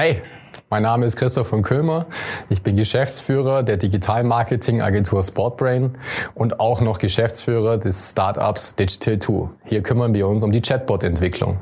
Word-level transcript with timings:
Hey, 0.00 0.22
mein 0.70 0.84
Name 0.84 1.06
ist 1.06 1.16
Christoph 1.16 1.48
von 1.48 1.62
Kömer. 1.62 2.06
Ich 2.50 2.62
bin 2.62 2.76
Geschäftsführer 2.76 3.64
der 3.64 3.78
Digital-Marketing-Agentur 3.78 5.24
Sportbrain 5.24 5.98
und 6.36 6.60
auch 6.60 6.80
noch 6.80 6.98
Geschäftsführer 6.98 7.78
des 7.78 8.12
Startups 8.12 8.76
Digital2. 8.78 9.48
Hier 9.64 9.82
kümmern 9.82 10.14
wir 10.14 10.28
uns 10.28 10.44
um 10.44 10.52
die 10.52 10.60
Chatbot-Entwicklung. 10.60 11.58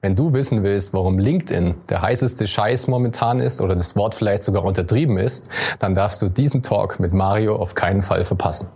Wenn 0.00 0.16
du 0.16 0.32
wissen 0.32 0.62
willst, 0.62 0.94
warum 0.94 1.18
LinkedIn 1.18 1.74
der 1.90 2.00
heißeste 2.00 2.46
Scheiß 2.46 2.86
momentan 2.86 3.40
ist 3.40 3.60
oder 3.60 3.74
das 3.74 3.94
Wort 3.94 4.14
vielleicht 4.14 4.42
sogar 4.42 4.64
untertrieben 4.64 5.18
ist, 5.18 5.50
dann 5.78 5.94
darfst 5.94 6.22
du 6.22 6.30
diesen 6.30 6.62
Talk 6.62 6.98
mit 6.98 7.12
Mario 7.12 7.56
auf 7.56 7.74
keinen 7.74 8.02
Fall 8.02 8.24
verpassen. 8.24 8.68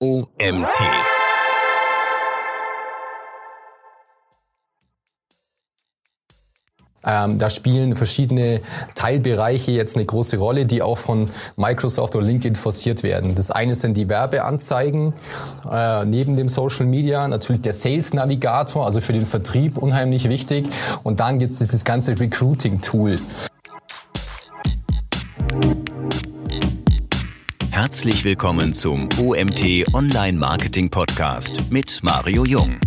OMT 0.00 0.82
Ähm, 7.08 7.38
da 7.38 7.48
spielen 7.48 7.96
verschiedene 7.96 8.60
Teilbereiche 8.94 9.72
jetzt 9.72 9.96
eine 9.96 10.04
große 10.04 10.36
Rolle, 10.36 10.66
die 10.66 10.82
auch 10.82 10.98
von 10.98 11.30
Microsoft 11.56 12.14
und 12.16 12.24
LinkedIn 12.24 12.54
forciert 12.54 13.02
werden. 13.02 13.34
Das 13.34 13.50
eine 13.50 13.74
sind 13.74 13.96
die 13.96 14.10
Werbeanzeigen 14.10 15.14
äh, 15.70 16.04
neben 16.04 16.36
dem 16.36 16.48
Social 16.48 16.84
Media, 16.84 17.26
natürlich 17.26 17.62
der 17.62 17.72
Sales 17.72 18.12
Navigator, 18.12 18.84
also 18.84 19.00
für 19.00 19.14
den 19.14 19.24
Vertrieb 19.24 19.78
unheimlich 19.78 20.28
wichtig. 20.28 20.68
Und 21.02 21.20
dann 21.20 21.38
gibt 21.38 21.52
es 21.52 21.58
dieses 21.58 21.84
ganze 21.84 22.18
Recruiting 22.18 22.82
Tool. 22.82 23.16
Herzlich 27.70 28.24
willkommen 28.24 28.74
zum 28.74 29.08
OMT 29.18 29.94
Online 29.94 30.36
Marketing 30.36 30.90
Podcast 30.90 31.70
mit 31.70 32.00
Mario 32.02 32.44
Jung. 32.44 32.78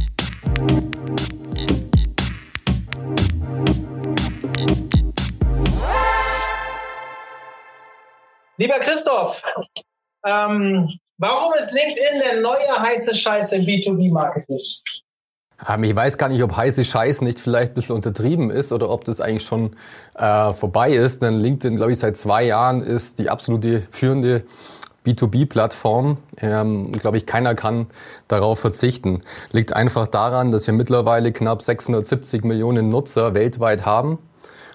Lieber 8.62 8.78
Christoph, 8.78 9.42
ähm, 10.24 10.88
warum 11.18 11.54
ist 11.58 11.74
LinkedIn 11.74 12.20
der 12.20 12.42
neue 12.42 12.80
heiße 12.80 13.16
Scheiß 13.16 13.54
im 13.54 13.66
B2B-Marketing? 13.66 14.60
Ähm, 15.68 15.84
ich 15.84 15.96
weiß 15.96 16.20
gar 16.20 16.30
nicht, 16.30 16.44
ob 16.44 16.56
heiße 16.56 16.84
Scheiß 16.84 17.22
nicht 17.22 17.40
vielleicht 17.40 17.72
ein 17.72 17.74
bisschen 17.74 17.96
untertrieben 17.96 18.52
ist 18.52 18.72
oder 18.72 18.92
ob 18.92 19.04
das 19.04 19.20
eigentlich 19.20 19.46
schon 19.46 19.76
äh, 20.14 20.54
vorbei 20.54 20.92
ist. 20.92 21.24
Denn 21.24 21.40
LinkedIn, 21.40 21.78
glaube 21.78 21.92
ich, 21.92 21.98
seit 21.98 22.18
zwei 22.18 22.44
Jahren 22.44 22.84
ist 22.84 23.18
die 23.18 23.32
absolute 23.32 23.82
führende 23.90 24.44
B2B-Plattform. 25.08 26.20
Ähm, 26.38 26.92
glaube 26.92 27.18
ich, 27.18 27.26
keiner 27.26 27.56
kann 27.56 27.88
darauf 28.28 28.60
verzichten. 28.60 29.24
Liegt 29.52 29.74
einfach 29.74 30.06
daran, 30.06 30.52
dass 30.52 30.68
wir 30.68 30.76
mittlerweile 30.76 31.32
knapp 31.32 31.64
670 31.64 32.44
Millionen 32.44 32.90
Nutzer 32.90 33.34
weltweit 33.34 33.88
haben. 33.88 34.20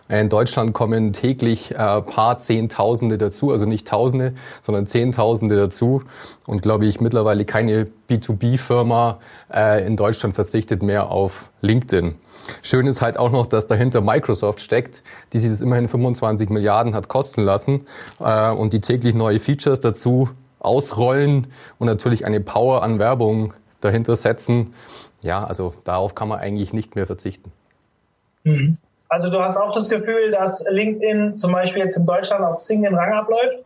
In 0.09 0.29
Deutschland 0.29 0.73
kommen 0.73 1.13
täglich 1.13 1.73
äh, 1.73 2.01
paar 2.01 2.39
Zehntausende 2.39 3.19
dazu, 3.19 3.51
also 3.51 3.67
nicht 3.67 3.89
Tausende, 3.89 4.35
sondern 4.63 4.87
Zehntausende 4.87 5.57
dazu. 5.57 6.03
Und 6.47 6.63
glaube 6.63 6.87
ich, 6.87 7.01
mittlerweile 7.01 7.45
keine 7.45 7.87
B2B-Firma 8.09 9.19
äh, 9.53 9.85
in 9.85 9.97
Deutschland 9.97 10.35
verzichtet 10.35 10.83
mehr 10.83 11.11
auf 11.11 11.51
LinkedIn. 11.61 12.15
Schön 12.63 12.87
ist 12.87 13.03
halt 13.03 13.19
auch 13.19 13.33
noch, 13.33 13.47
dass 13.47 13.67
dahinter 13.67 14.01
Microsoft 14.01 14.61
steckt, 14.61 15.03
die 15.33 15.39
sich 15.39 15.51
das 15.51 15.61
immerhin 15.61 15.89
25 15.89 16.51
Milliarden 16.51 16.95
hat 16.95 17.09
kosten 17.09 17.43
lassen 17.43 17.87
äh, 18.21 18.53
und 18.53 18.73
die 18.73 18.81
täglich 18.81 19.15
neue 19.15 19.41
Features 19.41 19.81
dazu 19.81 20.31
ausrollen 20.61 21.49
und 21.79 21.87
natürlich 21.87 22.25
eine 22.25 22.41
Power 22.41 22.83
an 22.83 22.99
Werbung 23.01 23.55
dahinter 23.81 24.15
setzen. 24.15 24.75
Ja, 25.23 25.45
also 25.45 25.75
darauf 25.85 26.15
kann 26.15 26.29
man 26.29 26.39
eigentlich 26.39 26.73
nicht 26.73 26.95
mehr 26.95 27.07
verzichten. 27.07 27.51
Mhm. 28.45 28.79
Also 29.09 29.31
du 29.31 29.41
hast 29.41 29.57
auch 29.57 29.73
das 29.73 29.89
Gefühl, 29.89 30.31
dass 30.31 30.65
LinkedIn 30.69 31.37
zum 31.37 31.53
Beispiel 31.53 31.83
jetzt 31.83 31.97
in 31.97 32.07
Deutschland 32.07 32.45
auf 32.45 32.59
Xing 32.59 32.83
den 32.83 32.95
Rang 32.95 33.13
abläuft? 33.13 33.65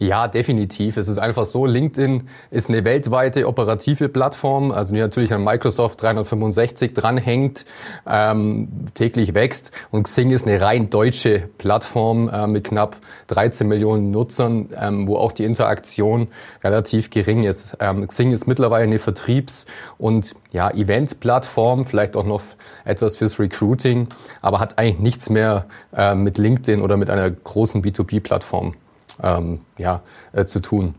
Ja, 0.00 0.28
definitiv. 0.28 0.96
Es 0.96 1.08
ist 1.08 1.18
einfach 1.18 1.44
so, 1.44 1.66
LinkedIn 1.66 2.28
ist 2.52 2.68
eine 2.68 2.84
weltweite 2.84 3.48
operative 3.48 4.08
Plattform, 4.08 4.70
also 4.70 4.94
die 4.94 5.00
natürlich 5.00 5.32
an 5.32 5.42
Microsoft 5.42 6.00
365 6.02 6.94
dranhängt, 6.94 7.64
ähm, 8.06 8.68
täglich 8.94 9.34
wächst. 9.34 9.72
Und 9.90 10.04
Xing 10.04 10.30
ist 10.30 10.46
eine 10.46 10.60
rein 10.60 10.88
deutsche 10.88 11.48
Plattform 11.58 12.28
äh, 12.28 12.46
mit 12.46 12.68
knapp 12.68 12.96
13 13.26 13.66
Millionen 13.66 14.12
Nutzern, 14.12 14.68
ähm, 14.80 15.08
wo 15.08 15.16
auch 15.16 15.32
die 15.32 15.44
Interaktion 15.44 16.28
relativ 16.62 17.10
gering 17.10 17.42
ist. 17.42 17.76
Ähm, 17.80 18.06
Xing 18.06 18.30
ist 18.30 18.46
mittlerweile 18.46 18.84
eine 18.84 19.00
Vertriebs- 19.00 19.66
und 19.98 20.36
ja, 20.52 20.70
Event-Plattform, 20.70 21.86
vielleicht 21.86 22.16
auch 22.16 22.24
noch 22.24 22.42
etwas 22.84 23.16
fürs 23.16 23.40
Recruiting, 23.40 24.08
aber 24.42 24.60
hat 24.60 24.78
eigentlich 24.78 25.00
nichts 25.00 25.28
mehr 25.28 25.66
äh, 25.92 26.14
mit 26.14 26.38
LinkedIn 26.38 26.82
oder 26.82 26.96
mit 26.96 27.10
einer 27.10 27.28
großen 27.28 27.82
B2B-Plattform 27.82 28.74
ähm, 29.22 29.64
ja, 29.78 30.02
äh, 30.32 30.44
zu 30.44 30.60
tun. 30.60 30.94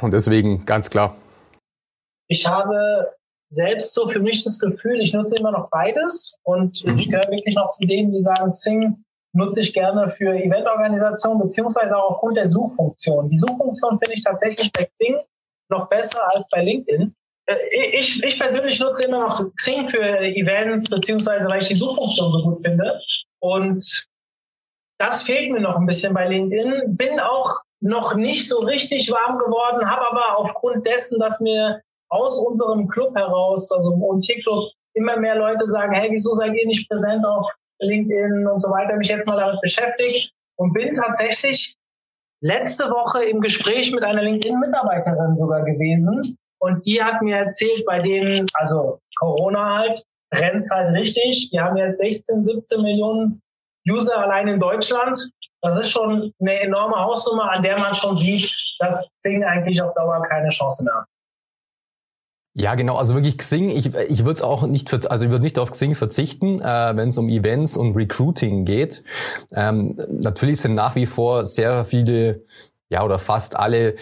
Und 0.00 0.12
deswegen 0.12 0.66
ganz 0.66 0.90
klar. 0.90 1.16
Ich 2.28 2.46
habe 2.46 3.12
selbst 3.50 3.94
so 3.94 4.08
für 4.08 4.20
mich 4.20 4.44
das 4.44 4.58
Gefühl, 4.58 5.00
ich 5.00 5.14
nutze 5.14 5.36
immer 5.36 5.52
noch 5.52 5.70
beides 5.70 6.38
und 6.42 6.84
mhm. 6.84 6.98
ich 6.98 7.08
gehöre 7.08 7.30
wirklich 7.30 7.54
noch 7.54 7.70
zu 7.70 7.86
denen, 7.86 8.12
die 8.12 8.22
sagen, 8.22 8.52
Xing 8.52 9.04
nutze 9.32 9.60
ich 9.60 9.72
gerne 9.72 10.10
für 10.10 10.34
Eventorganisation 10.34 11.38
beziehungsweise 11.38 11.96
auch 11.96 12.12
aufgrund 12.12 12.36
der 12.36 12.48
Suchfunktion. 12.48 13.30
Die 13.30 13.38
Suchfunktion 13.38 13.98
finde 13.98 14.14
ich 14.14 14.24
tatsächlich 14.24 14.72
bei 14.72 14.84
Xing 14.84 15.18
noch 15.68 15.88
besser 15.88 16.20
als 16.34 16.48
bei 16.48 16.62
LinkedIn. 16.62 17.14
Äh, 17.46 17.56
ich, 17.92 18.22
ich 18.22 18.38
persönlich 18.38 18.80
nutze 18.80 19.04
immer 19.04 19.20
noch 19.20 19.54
Xing 19.54 19.88
für 19.88 20.20
Events, 20.20 20.88
beziehungsweise 20.88 21.48
weil 21.48 21.60
ich 21.60 21.68
die 21.68 21.74
Suchfunktion 21.74 22.32
so 22.32 22.42
gut 22.42 22.62
finde. 22.62 23.00
Und 23.40 24.06
das 24.98 25.24
fehlt 25.24 25.52
mir 25.52 25.60
noch 25.60 25.76
ein 25.76 25.86
bisschen 25.86 26.14
bei 26.14 26.26
LinkedIn. 26.26 26.96
Bin 26.96 27.20
auch 27.20 27.60
noch 27.80 28.14
nicht 28.14 28.48
so 28.48 28.60
richtig 28.60 29.10
warm 29.10 29.38
geworden, 29.38 29.90
habe 29.90 30.10
aber 30.10 30.38
aufgrund 30.38 30.86
dessen, 30.86 31.20
dass 31.20 31.40
mir 31.40 31.80
aus 32.08 32.40
unserem 32.40 32.88
Club 32.88 33.14
heraus, 33.14 33.70
also 33.72 33.94
im 33.94 34.02
OMT-Club, 34.02 34.70
immer 34.94 35.18
mehr 35.18 35.36
Leute 35.36 35.66
sagen, 35.66 35.94
hey, 35.94 36.10
wieso 36.10 36.32
seid 36.32 36.54
ihr 36.54 36.66
nicht 36.66 36.88
präsent 36.88 37.24
auf 37.26 37.52
LinkedIn 37.80 38.46
und 38.46 38.60
so 38.60 38.70
weiter, 38.70 38.96
mich 38.96 39.08
jetzt 39.08 39.28
mal 39.28 39.38
damit 39.38 39.60
beschäftigt 39.60 40.32
und 40.56 40.72
bin 40.72 40.94
tatsächlich 40.94 41.76
letzte 42.40 42.90
Woche 42.90 43.24
im 43.24 43.40
Gespräch 43.40 43.92
mit 43.92 44.04
einer 44.04 44.22
LinkedIn-Mitarbeiterin 44.22 45.36
sogar 45.36 45.64
gewesen 45.64 46.38
und 46.58 46.86
die 46.86 47.02
hat 47.02 47.22
mir 47.22 47.36
erzählt, 47.36 47.84
bei 47.84 48.00
denen, 48.00 48.46
also 48.54 48.98
Corona 49.18 49.78
halt, 49.78 50.02
rennt's 50.32 50.70
halt 50.70 50.94
richtig. 50.94 51.50
Die 51.50 51.60
haben 51.60 51.76
jetzt 51.76 51.98
16, 51.98 52.44
17 52.44 52.82
Millionen 52.82 53.42
User 53.88 54.18
allein 54.18 54.48
in 54.48 54.60
Deutschland. 54.60 55.30
Das 55.60 55.78
ist 55.78 55.90
schon 55.90 56.32
eine 56.40 56.60
enorme 56.60 56.96
Hausnummer, 56.96 57.50
an 57.50 57.62
der 57.62 57.78
man 57.78 57.94
schon 57.94 58.16
sieht, 58.16 58.76
dass 58.78 59.10
Xing 59.18 59.44
eigentlich 59.44 59.80
auf 59.82 59.94
Dauer 59.94 60.22
keine 60.28 60.50
Chance 60.50 60.84
mehr 60.84 60.94
hat. 60.94 61.06
Ja, 62.58 62.74
genau. 62.74 62.96
Also 62.96 63.14
wirklich 63.14 63.36
Xing. 63.36 63.68
Ich, 63.68 63.94
ich 63.94 64.24
würde 64.24 64.42
auch 64.42 64.66
nicht, 64.66 64.90
also 65.10 65.26
ich 65.26 65.30
würde 65.30 65.44
nicht 65.44 65.58
auf 65.58 65.70
Xing 65.72 65.94
verzichten, 65.94 66.62
äh, 66.62 66.96
wenn 66.96 67.10
es 67.10 67.18
um 67.18 67.28
Events 67.28 67.76
und 67.76 67.94
Recruiting 67.94 68.64
geht. 68.64 69.04
Ähm, 69.52 70.00
natürlich 70.08 70.62
sind 70.62 70.74
nach 70.74 70.94
wie 70.94 71.04
vor 71.04 71.44
sehr 71.44 71.84
viele, 71.84 72.40
ja 72.88 73.04
oder 73.04 73.18
fast 73.18 73.56
alle 73.56 73.96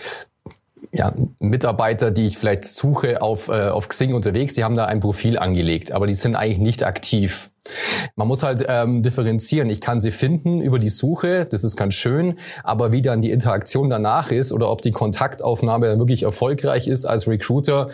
ja, 0.93 1.12
Mitarbeiter, 1.41 2.12
die 2.12 2.27
ich 2.27 2.39
vielleicht 2.39 2.67
suche 2.67 3.23
auf, 3.23 3.49
äh, 3.49 3.71
auf 3.71 3.89
Xing 3.89 4.15
unterwegs, 4.15 4.55
die 4.55 4.62
haben 4.62 4.77
da 4.77 4.84
ein 4.84 5.00
Profil 5.00 5.37
angelegt, 5.37 5.91
aber 5.91 6.06
die 6.06 6.15
sind 6.15 6.37
eigentlich 6.37 6.59
nicht 6.59 6.84
aktiv. 6.84 7.50
Man 8.17 8.29
muss 8.29 8.43
halt 8.43 8.65
ähm, 8.69 9.03
differenzieren. 9.03 9.71
Ich 9.71 9.81
kann 9.81 10.01
sie 10.01 10.11
finden 10.11 10.61
über 10.61 10.79
die 10.79 10.91
Suche, 10.91 11.47
das 11.47 11.65
ist 11.65 11.77
ganz 11.77 11.95
schön, 11.95 12.39
aber 12.63 12.93
wie 12.93 13.03
dann 13.03 13.23
die 13.23 13.31
Interaktion 13.31 13.91
danach 13.91 14.31
ist 14.31 14.53
oder 14.53 14.71
ob 14.71 14.83
die 14.83 14.91
Kontaktaufnahme 14.91 15.87
dann 15.87 15.99
wirklich 15.99 16.25
erfolgreich 16.25 16.87
ist 16.89 17.07
als 17.07 17.27
Recruiter, 17.27 17.89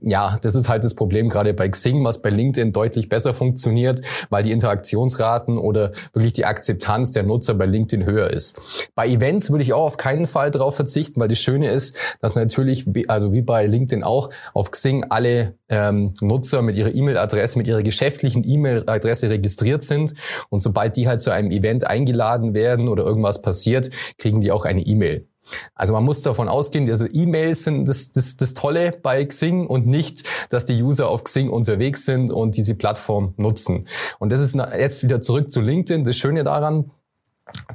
ja, 0.00 0.38
das 0.42 0.54
ist 0.54 0.68
halt 0.68 0.84
das 0.84 0.94
Problem 0.94 1.28
gerade 1.28 1.54
bei 1.54 1.68
Xing, 1.68 2.04
was 2.04 2.20
bei 2.20 2.28
LinkedIn 2.28 2.72
deutlich 2.72 3.08
besser 3.08 3.32
funktioniert, 3.32 4.02
weil 4.28 4.42
die 4.42 4.52
Interaktionsraten 4.52 5.56
oder 5.56 5.92
wirklich 6.12 6.34
die 6.34 6.44
Akzeptanz 6.44 7.10
der 7.10 7.22
Nutzer 7.22 7.54
bei 7.54 7.66
LinkedIn 7.66 8.04
höher 8.04 8.30
ist. 8.30 8.90
Bei 8.94 9.08
Events 9.08 9.50
würde 9.50 9.62
ich 9.62 9.72
auch 9.72 9.86
auf 9.86 9.96
keinen 9.96 10.26
Fall 10.26 10.50
darauf 10.50 10.76
verzichten, 10.76 11.20
weil 11.20 11.28
das 11.28 11.38
Schöne 11.38 11.70
ist, 11.70 11.96
dass 12.20 12.34
natürlich, 12.34 12.84
also 13.08 13.32
wie 13.32 13.42
bei 13.42 13.66
LinkedIn 13.66 14.04
auch, 14.04 14.30
auf 14.52 14.70
Xing 14.70 15.06
alle 15.08 15.54
ähm, 15.74 16.14
Nutzer 16.20 16.62
mit 16.62 16.76
ihrer 16.76 16.94
E-Mail-Adresse, 16.94 17.58
mit 17.58 17.66
ihrer 17.66 17.82
geschäftlichen 17.82 18.44
E-Mail-Adresse 18.48 19.28
registriert 19.28 19.82
sind. 19.82 20.14
Und 20.48 20.60
sobald 20.60 20.96
die 20.96 21.08
halt 21.08 21.20
zu 21.20 21.30
einem 21.30 21.50
Event 21.50 21.84
eingeladen 21.84 22.54
werden 22.54 22.88
oder 22.88 23.04
irgendwas 23.04 23.42
passiert, 23.42 23.90
kriegen 24.16 24.40
die 24.40 24.52
auch 24.52 24.64
eine 24.64 24.82
E-Mail. 24.82 25.26
Also 25.74 25.92
man 25.92 26.04
muss 26.04 26.22
davon 26.22 26.48
ausgehen, 26.48 26.88
also 26.88 27.06
E-Mails 27.12 27.64
sind 27.64 27.86
das, 27.86 28.12
das, 28.12 28.38
das 28.38 28.54
Tolle 28.54 28.94
bei 29.02 29.22
Xing 29.24 29.66
und 29.66 29.86
nicht, 29.86 30.22
dass 30.48 30.64
die 30.64 30.82
User 30.82 31.08
auf 31.08 31.24
Xing 31.24 31.50
unterwegs 31.50 32.06
sind 32.06 32.30
und 32.30 32.56
diese 32.56 32.74
Plattform 32.74 33.34
nutzen. 33.36 33.86
Und 34.18 34.32
das 34.32 34.40
ist 34.40 34.54
jetzt 34.54 35.02
wieder 35.02 35.20
zurück 35.20 35.52
zu 35.52 35.60
LinkedIn. 35.60 36.04
Das 36.04 36.16
Schöne 36.16 36.44
daran, 36.44 36.90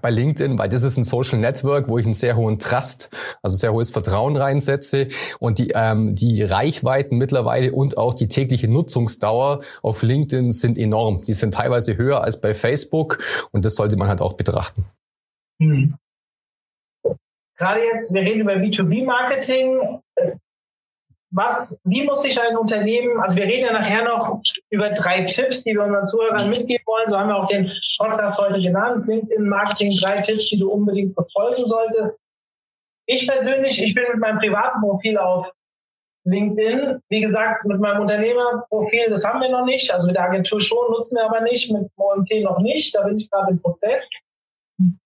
bei 0.02 0.10
LinkedIn, 0.10 0.58
weil 0.58 0.70
das 0.70 0.84
ist 0.84 0.98
ein 0.98 1.04
Social 1.04 1.40
Network, 1.40 1.88
wo 1.88 1.98
ich 1.98 2.06
einen 2.06 2.14
sehr 2.14 2.36
hohen 2.36 2.58
Trust, 2.60 3.10
also 3.44 3.56
sehr 3.56 3.72
hohes 3.72 3.92
Vertrauen 3.92 4.36
reinsetze 4.36 5.10
und 5.40 5.60
die 5.60 5.72
ähm, 5.76 6.16
die 6.16 6.42
Reichweiten 6.44 7.18
mittlerweile 7.18 7.72
und 7.72 7.98
auch 7.98 8.14
die 8.14 8.28
tägliche 8.28 8.68
Nutzungsdauer 8.68 9.62
auf 9.82 10.02
LinkedIn 10.02 10.52
sind 10.52 10.78
enorm. 10.78 11.24
Die 11.26 11.34
sind 11.34 11.54
teilweise 11.54 11.98
höher 11.98 12.24
als 12.24 12.42
bei 12.42 12.54
Facebook 12.54 13.20
und 13.52 13.66
das 13.66 13.76
sollte 13.76 13.98
man 13.98 14.08
halt 14.08 14.22
auch 14.22 14.34
betrachten. 14.34 14.86
Hm. 15.62 15.96
Gerade 17.58 17.82
jetzt, 17.92 18.14
wir 18.14 18.22
reden 18.22 18.42
über 18.42 18.54
B2B-Marketing 18.54 20.00
was, 21.32 21.80
wie 21.84 22.04
muss 22.04 22.24
sich 22.24 22.42
ein 22.42 22.58
Unternehmen, 22.58 23.20
also 23.20 23.38
wir 23.38 23.46
reden 23.46 23.66
ja 23.66 23.74
nachher 23.74 24.04
noch 24.04 24.42
über 24.70 24.90
drei 24.90 25.26
Tipps, 25.26 25.64
die 25.64 25.74
wir 25.74 25.84
unseren 25.84 26.08
Zuhörern 26.08 26.50
mitgeben 26.50 26.84
wollen. 26.86 27.10
So 27.10 27.20
haben 27.20 27.30
wir 27.30 27.38
auch 27.38 27.48
den 27.48 27.70
Podcast 27.98 28.40
heute 28.40 28.60
genannt. 28.60 29.08
LinkedIn 29.08 29.48
Marketing, 29.48 29.96
drei 30.02 30.22
Tipps, 30.22 30.50
die 30.50 30.60
du 30.60 30.72
unbedingt 30.72 31.14
verfolgen 31.14 31.66
solltest. 31.66 32.20
Ich 33.06 33.28
persönlich, 33.28 33.84
ich 33.84 33.94
bin 33.94 34.06
mit 34.12 34.20
meinem 34.20 34.40
privaten 34.40 34.82
Profil 34.82 35.18
auf 35.18 35.52
LinkedIn. 36.26 37.00
Wie 37.10 37.22
gesagt, 37.22 37.66
mit 37.66 37.80
meinem 37.80 38.02
Unternehmerprofil, 38.02 39.10
das 39.10 39.24
haben 39.24 39.42
wir 39.42 39.50
noch 39.50 39.66
nicht. 39.66 39.92
Also 39.94 40.08
mit 40.08 40.16
der 40.16 40.26
Agentur 40.26 40.62
schon, 40.62 40.92
nutzen 40.92 41.18
wir 41.18 41.26
aber 41.26 41.42
nicht, 41.42 41.72
mit 41.72 41.90
OMT 41.96 42.44
noch 42.44 42.60
nicht. 42.60 42.96
Da 42.96 43.04
bin 43.04 43.18
ich 43.18 43.30
gerade 43.30 43.52
im 43.52 43.62
Prozess. 43.62 44.10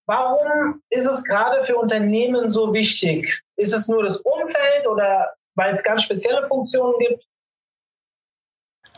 Warum 0.06 0.82
ist 0.90 1.08
es 1.08 1.24
gerade 1.24 1.64
für 1.66 1.78
Unternehmen 1.78 2.50
so 2.50 2.74
wichtig? 2.74 3.42
Ist 3.58 3.74
es 3.74 3.88
nur 3.88 4.04
das 4.04 4.18
Umfeld 4.18 4.88
oder 4.88 5.34
weil 5.56 5.74
es 5.74 5.84
ganz 5.84 6.04
spezielle 6.04 6.48
Funktionen 6.48 6.98
gibt? 7.00 7.28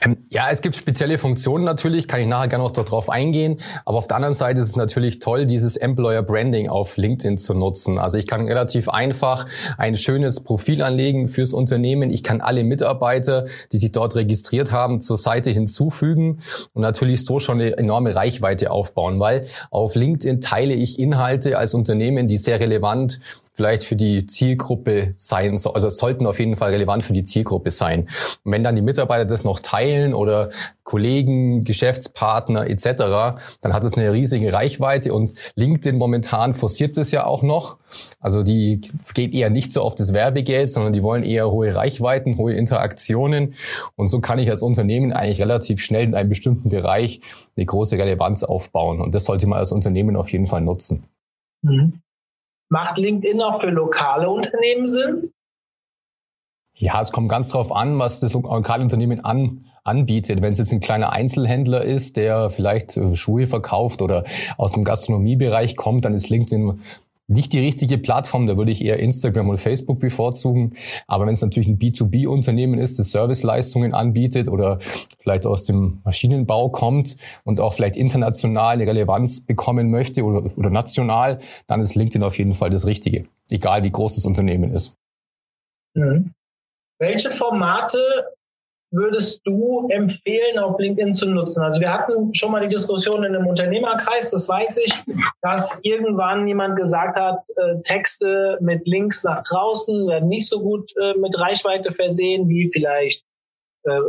Ähm, 0.02 0.18
ja, 0.30 0.50
es 0.52 0.62
gibt 0.62 0.76
spezielle 0.76 1.18
Funktionen 1.18 1.64
natürlich, 1.64 2.08
kann 2.08 2.20
ich 2.20 2.28
nachher 2.28 2.50
gerne 2.50 2.64
noch 2.64 2.72
darauf 2.72 3.10
eingehen. 3.10 3.62
Aber 3.86 3.98
auf 3.98 4.08
der 4.08 4.18
anderen 4.18 4.34
Seite 4.34 4.60
ist 4.60 4.68
es 4.68 4.76
natürlich 4.76 5.20
toll, 5.20 5.46
dieses 5.46 5.78
Employer 5.78 6.22
Branding 6.22 6.70
auf 6.70 6.98
LinkedIn 6.98 7.38
zu 7.38 7.54
nutzen. 7.54 7.98
Also 7.98 8.18
ich 8.18 8.28
kann 8.28 8.46
relativ 8.46 8.90
einfach 8.90 9.48
ein 9.78 9.96
schönes 9.96 10.42
Profil 10.42 10.82
anlegen 10.82 11.28
fürs 11.28 11.54
Unternehmen. 11.54 12.12
Ich 12.12 12.24
kann 12.24 12.42
alle 12.42 12.64
Mitarbeiter, 12.64 13.46
die 13.72 13.78
sich 13.78 13.92
dort 13.94 14.16
registriert 14.16 14.72
haben, 14.72 15.02
zur 15.02 15.18
Seite 15.18 15.50
hinzufügen 15.52 16.40
und 16.74 16.82
natürlich 16.82 17.24
so 17.24 17.40
schon 17.40 17.62
eine 17.62 17.78
enorme 17.78 18.16
Reichweite 18.16 18.72
aufbauen, 18.72 19.20
weil 19.20 19.48
auf 19.72 19.96
LinkedIn 19.96 20.42
teile 20.42 20.74
ich 20.74 21.00
Inhalte 21.00 21.58
als 21.58 21.74
Unternehmen, 21.74 22.28
die 22.28 22.38
sehr 22.38 22.60
relevant 22.60 23.20
vielleicht 23.56 23.86
für 23.86 23.96
die 23.96 24.26
Zielgruppe 24.26 25.14
sein, 25.16 25.54
also 25.54 25.90
sollten 25.90 26.26
auf 26.28 26.40
jeden 26.40 26.58
Fall 26.58 26.72
relevant 26.72 27.04
für 27.04 27.14
die 27.14 27.24
Zielgruppe 27.24 27.72
sein. 27.72 28.10
Und 28.44 28.52
wenn 28.52 28.64
dann 28.64 28.76
die 28.76 28.82
Mitarbeiter 28.82 29.26
das 29.26 29.46
noch 29.46 29.62
teilen 29.62 30.14
oder 30.14 30.50
Kollegen, 30.84 31.64
Geschäftspartner 31.64 32.68
etc., 32.68 33.40
dann 33.62 33.74
hat 33.74 33.86
es 33.86 33.98
eine 33.98 34.12
riesige 34.12 34.52
Reichweite 34.52 35.14
und 35.14 35.34
LinkedIn 35.56 35.98
momentan 35.98 36.54
forciert 36.54 36.98
es 36.98 37.12
ja 37.12 37.26
auch 37.26 37.44
noch. 37.44 37.78
Also 38.20 38.44
die 38.44 38.82
geht 39.14 39.34
eher 39.34 39.50
nicht 39.50 39.72
so 39.72 39.82
auf 39.82 39.96
das 39.96 40.14
Werbegeld, 40.14 40.70
sondern 40.70 40.92
die 40.92 41.02
wollen 41.02 41.24
eher 41.24 41.50
hohe 41.50 41.74
Reichweiten, 41.74 42.38
hohe 42.38 42.54
Interaktionen 42.54 43.54
und 43.96 44.10
so 44.10 44.20
kann 44.20 44.38
ich 44.38 44.50
als 44.50 44.62
Unternehmen 44.62 45.14
eigentlich 45.14 45.42
relativ 45.42 45.82
schnell 45.82 46.04
in 46.04 46.14
einem 46.14 46.30
bestimmten 46.30 46.70
Bereich 46.70 47.22
eine 47.56 47.66
große 47.66 47.98
Relevanz 47.98 48.44
aufbauen 48.44 49.00
und 49.00 49.16
das 49.16 49.24
sollte 49.24 49.48
man 49.48 49.60
als 49.60 49.72
Unternehmen 49.72 50.18
auf 50.18 50.30
jeden 50.32 50.48
Fall 50.48 50.62
nutzen. 50.62 51.06
Mhm. 51.62 52.02
Macht 52.70 52.98
LinkedIn 52.98 53.42
auch 53.42 53.62
für 53.62 53.70
lokale 53.70 54.30
Unternehmen 54.30 54.88
Sinn? 54.88 55.32
Ja, 56.78 57.00
es 57.00 57.12
kommt 57.12 57.30
ganz 57.30 57.50
drauf 57.50 57.72
an, 57.72 57.98
was 58.00 58.20
das 58.20 58.34
lokale 58.34 58.84
Unternehmen 58.84 59.24
an, 59.24 59.66
anbietet. 59.86 60.42
Wenn 60.42 60.54
es 60.54 60.60
jetzt 60.60 60.74
ein 60.74 60.82
kleiner 60.82 61.14
Einzelhändler 61.14 61.84
ist, 61.84 62.18
der 62.18 62.50
vielleicht 62.50 62.98
äh, 62.98 63.16
Schuhe 63.16 63.48
verkauft 63.48 64.02
oder 64.02 64.26
aus 64.58 64.74
dem 64.74 64.84
Gastronomiebereich 64.84 65.78
kommt, 65.78 66.04
dann 66.04 66.14
ist 66.14 66.30
LinkedIn 66.30 66.82
nicht 67.28 67.54
die 67.54 67.60
richtige 67.60 67.98
Plattform, 67.98 68.46
da 68.46 68.58
würde 68.58 68.72
ich 68.72 68.84
eher 68.84 69.00
Instagram 69.00 69.50
und 69.50 69.58
Facebook 69.58 70.00
bevorzugen. 70.00 70.76
Aber 71.08 71.26
wenn 71.26 71.34
es 71.34 71.42
natürlich 71.42 71.68
ein 71.68 71.80
B2B-Unternehmen 71.80 72.80
ist, 72.80 73.00
das 73.00 73.12
Serviceleistungen 73.12 73.94
anbietet 73.94 74.48
oder 74.48 74.80
vielleicht 75.20 75.46
aus 75.46 75.64
dem 75.64 76.02
Maschinenbau 76.04 76.70
kommt 76.70 77.18
und 77.44 77.60
auch 77.60 77.74
vielleicht 77.74 77.96
international 77.96 78.74
eine 78.74 78.86
Relevanz 78.88 79.42
bekommen 79.42 79.90
möchte 79.90 80.24
oder, 80.24 80.50
oder 80.56 80.70
national, 80.70 81.40
dann 81.68 81.80
ist 81.80 81.96
LinkedIn 81.96 82.24
auf 82.24 82.38
jeden 82.38 82.54
Fall 82.54 82.70
das 82.70 82.86
Richtige, 82.86 83.26
egal 83.50 83.84
wie 83.84 83.92
groß 83.92 84.16
das 84.16 84.26
Unternehmen 84.26 84.72
ist. 84.72 84.96
Mhm. 85.96 86.34
Welche 87.00 87.32
Formate 87.32 88.00
würdest 88.92 89.42
du 89.46 89.88
empfehlen, 89.90 90.60
auf 90.60 90.80
LinkedIn 90.80 91.14
zu 91.14 91.28
nutzen? 91.28 91.62
Also 91.64 91.82
wir 91.82 91.92
hatten 91.92 92.34
schon 92.34 92.52
mal 92.52 92.62
die 92.62 92.74
Diskussion 92.74 93.24
in 93.24 93.36
einem 93.36 93.48
Unternehmerkreis, 93.48 94.32
das 94.32 94.48
weiß 94.48 94.78
ich, 94.86 94.94
dass 95.42 95.82
irgendwann 95.84 96.48
jemand 96.48 96.78
gesagt 96.78 97.18
hat, 97.20 97.40
äh, 97.56 97.82
Texte 97.84 98.58
mit 98.62 98.88
Links 98.88 99.24
nach 99.24 99.44
draußen 99.44 100.08
werden 100.08 100.30
nicht 100.30 100.48
so 100.48 100.62
gut 100.62 100.92
äh, 100.98 101.18
mit 101.18 101.40
Reichweite 101.40 101.94
versehen 101.94 102.48
wie 102.48 102.70
vielleicht 102.72 103.24
äh, 103.84 104.00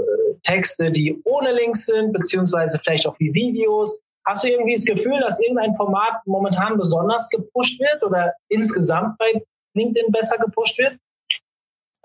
Texte, 0.42 0.90
die 0.90 1.20
ohne 1.24 1.52
Links 1.52 1.86
sind, 1.86 2.12
beziehungsweise 2.12 2.78
vielleicht 2.78 3.06
auch 3.06 3.18
wie 3.18 3.34
Videos. 3.34 4.00
Hast 4.24 4.44
du 4.44 4.48
irgendwie 4.48 4.74
das 4.74 4.84
Gefühl, 4.84 5.20
dass 5.20 5.40
irgendein 5.40 5.76
Format 5.76 6.20
momentan 6.26 6.76
besonders 6.78 7.28
gepusht 7.30 7.80
wird 7.80 8.02
oder 8.02 8.34
insgesamt 8.48 9.18
bei 9.18 9.44
LinkedIn 9.74 10.10
besser 10.12 10.38
gepusht 10.38 10.78
wird? 10.78 10.96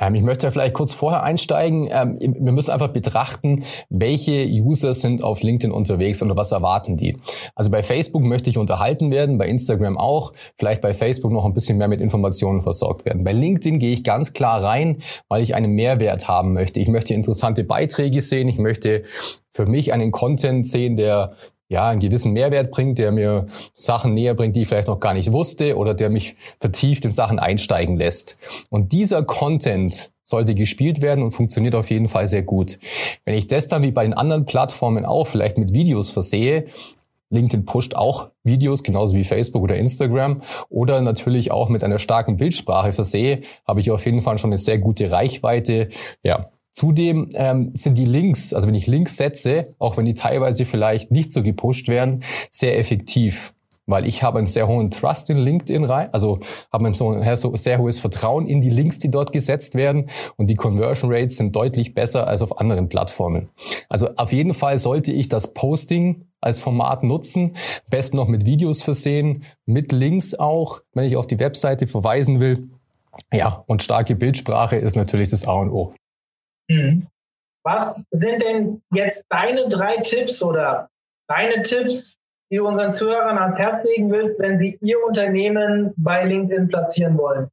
Ähm, 0.01 0.15
ich 0.15 0.23
möchte 0.23 0.51
vielleicht 0.51 0.73
kurz 0.73 0.93
vorher 0.93 1.23
einsteigen. 1.23 1.87
Ähm, 1.89 2.17
wir 2.19 2.51
müssen 2.51 2.71
einfach 2.71 2.89
betrachten, 2.89 3.63
welche 3.89 4.45
User 4.45 4.93
sind 4.93 5.23
auf 5.23 5.41
LinkedIn 5.41 5.71
unterwegs 5.71 6.21
und 6.21 6.35
was 6.35 6.51
erwarten 6.51 6.97
die. 6.97 7.17
Also 7.55 7.69
bei 7.69 7.83
Facebook 7.83 8.23
möchte 8.23 8.49
ich 8.49 8.57
unterhalten 8.57 9.11
werden, 9.11 9.37
bei 9.37 9.47
Instagram 9.47 9.97
auch, 9.97 10.33
vielleicht 10.57 10.81
bei 10.81 10.93
Facebook 10.93 11.31
noch 11.31 11.45
ein 11.45 11.53
bisschen 11.53 11.77
mehr 11.77 11.87
mit 11.87 12.01
Informationen 12.01 12.63
versorgt 12.63 13.05
werden. 13.05 13.23
Bei 13.23 13.31
LinkedIn 13.31 13.79
gehe 13.79 13.93
ich 13.93 14.03
ganz 14.03 14.33
klar 14.33 14.63
rein, 14.63 14.97
weil 15.29 15.43
ich 15.43 15.55
einen 15.55 15.71
Mehrwert 15.73 16.27
haben 16.27 16.53
möchte. 16.53 16.79
Ich 16.79 16.87
möchte 16.87 17.13
interessante 17.13 17.63
Beiträge 17.63 18.21
sehen, 18.21 18.49
ich 18.49 18.57
möchte 18.57 19.03
für 19.51 19.65
mich 19.67 19.93
einen 19.93 20.11
Content 20.11 20.65
sehen, 20.65 20.95
der 20.95 21.33
ja, 21.71 21.87
einen 21.87 22.01
gewissen 22.01 22.33
Mehrwert 22.33 22.69
bringt, 22.69 22.99
der 22.99 23.13
mir 23.13 23.45
Sachen 23.73 24.13
näher 24.13 24.33
bringt, 24.33 24.57
die 24.57 24.63
ich 24.63 24.67
vielleicht 24.67 24.89
noch 24.89 24.99
gar 24.99 25.13
nicht 25.13 25.31
wusste 25.31 25.77
oder 25.77 25.93
der 25.93 26.09
mich 26.09 26.35
vertieft 26.59 27.05
in 27.05 27.13
Sachen 27.13 27.39
einsteigen 27.39 27.95
lässt. 27.95 28.37
Und 28.69 28.91
dieser 28.91 29.23
Content 29.23 30.11
sollte 30.21 30.53
gespielt 30.53 31.01
werden 31.01 31.23
und 31.23 31.31
funktioniert 31.31 31.75
auf 31.75 31.89
jeden 31.89 32.09
Fall 32.09 32.27
sehr 32.27 32.43
gut. 32.43 32.77
Wenn 33.23 33.35
ich 33.35 33.47
das 33.47 33.69
dann 33.69 33.83
wie 33.83 33.91
bei 33.91 34.03
den 34.03 34.13
anderen 34.13 34.45
Plattformen 34.45 35.05
auch 35.05 35.27
vielleicht 35.27 35.57
mit 35.57 35.71
Videos 35.71 36.09
versehe, 36.09 36.65
LinkedIn 37.29 37.63
pusht 37.63 37.95
auch 37.95 38.31
Videos, 38.43 38.83
genauso 38.83 39.15
wie 39.15 39.23
Facebook 39.23 39.63
oder 39.63 39.77
Instagram. 39.77 40.41
Oder 40.67 40.99
natürlich 40.99 41.51
auch 41.51 41.69
mit 41.69 41.85
einer 41.85 41.99
starken 41.99 42.35
Bildsprache 42.35 42.91
versehe, 42.91 43.43
habe 43.65 43.79
ich 43.79 43.91
auf 43.91 44.05
jeden 44.05 44.21
Fall 44.21 44.37
schon 44.37 44.49
eine 44.49 44.57
sehr 44.57 44.77
gute 44.77 45.09
Reichweite. 45.09 45.87
Ja, 46.23 46.49
Zudem 46.73 47.29
ähm, 47.33 47.71
sind 47.73 47.97
die 47.97 48.05
Links, 48.05 48.53
also 48.53 48.67
wenn 48.67 48.75
ich 48.75 48.87
Links 48.87 49.17
setze, 49.17 49.75
auch 49.77 49.97
wenn 49.97 50.05
die 50.05 50.13
teilweise 50.13 50.65
vielleicht 50.65 51.11
nicht 51.11 51.33
so 51.33 51.43
gepusht 51.43 51.87
werden, 51.87 52.23
sehr 52.49 52.77
effektiv. 52.77 53.53
Weil 53.87 54.05
ich 54.05 54.23
habe 54.23 54.37
einen 54.37 54.47
sehr 54.47 54.67
hohen 54.67 54.89
Trust 54.89 55.29
in 55.29 55.37
LinkedIn 55.37 55.83
rein, 55.83 56.09
also 56.13 56.39
habe 56.71 56.87
ein 56.87 56.93
so 56.93 57.55
sehr 57.55 57.79
hohes 57.79 57.99
Vertrauen 57.99 58.47
in 58.47 58.61
die 58.61 58.69
Links, 58.69 58.99
die 58.99 59.09
dort 59.09 59.33
gesetzt 59.33 59.75
werden 59.75 60.09
und 60.37 60.47
die 60.47 60.55
Conversion 60.55 61.11
Rates 61.11 61.37
sind 61.37 61.55
deutlich 61.55 61.93
besser 61.93 62.27
als 62.27 62.41
auf 62.41 62.59
anderen 62.59 62.87
Plattformen. 62.89 63.49
Also 63.89 64.09
auf 64.15 64.31
jeden 64.31 64.53
Fall 64.53 64.77
sollte 64.77 65.11
ich 65.11 65.29
das 65.29 65.53
Posting 65.53 66.27
als 66.39 66.59
Format 66.59 67.03
nutzen, 67.03 67.55
best 67.89 68.13
noch 68.13 68.27
mit 68.27 68.45
Videos 68.45 68.81
versehen, 68.81 69.43
mit 69.65 69.91
Links 69.91 70.35
auch, 70.35 70.81
wenn 70.93 71.03
ich 71.03 71.17
auf 71.17 71.27
die 71.27 71.39
Webseite 71.39 71.87
verweisen 71.87 72.39
will. 72.39 72.69
Ja, 73.33 73.63
und 73.67 73.83
starke 73.83 74.15
Bildsprache 74.15 74.77
ist 74.77 74.95
natürlich 74.95 75.29
das 75.29 75.47
A 75.47 75.53
und 75.53 75.69
O. 75.69 75.93
Mhm. 76.69 77.07
Was 77.63 78.05
sind 78.11 78.41
denn 78.41 78.81
jetzt 78.93 79.25
deine 79.29 79.67
drei 79.67 79.97
Tipps 79.97 80.41
oder 80.41 80.89
deine 81.27 81.61
Tipps, 81.61 82.17
die 82.51 82.57
du 82.57 82.67
unseren 82.67 82.91
Zuhörern 82.91 83.37
ans 83.37 83.59
Herz 83.59 83.83
legen 83.83 84.11
willst, 84.11 84.41
wenn 84.41 84.57
sie 84.57 84.77
ihr 84.81 85.03
Unternehmen 85.05 85.93
bei 85.95 86.23
LinkedIn 86.23 86.69
platzieren 86.69 87.17
wollen? 87.17 87.49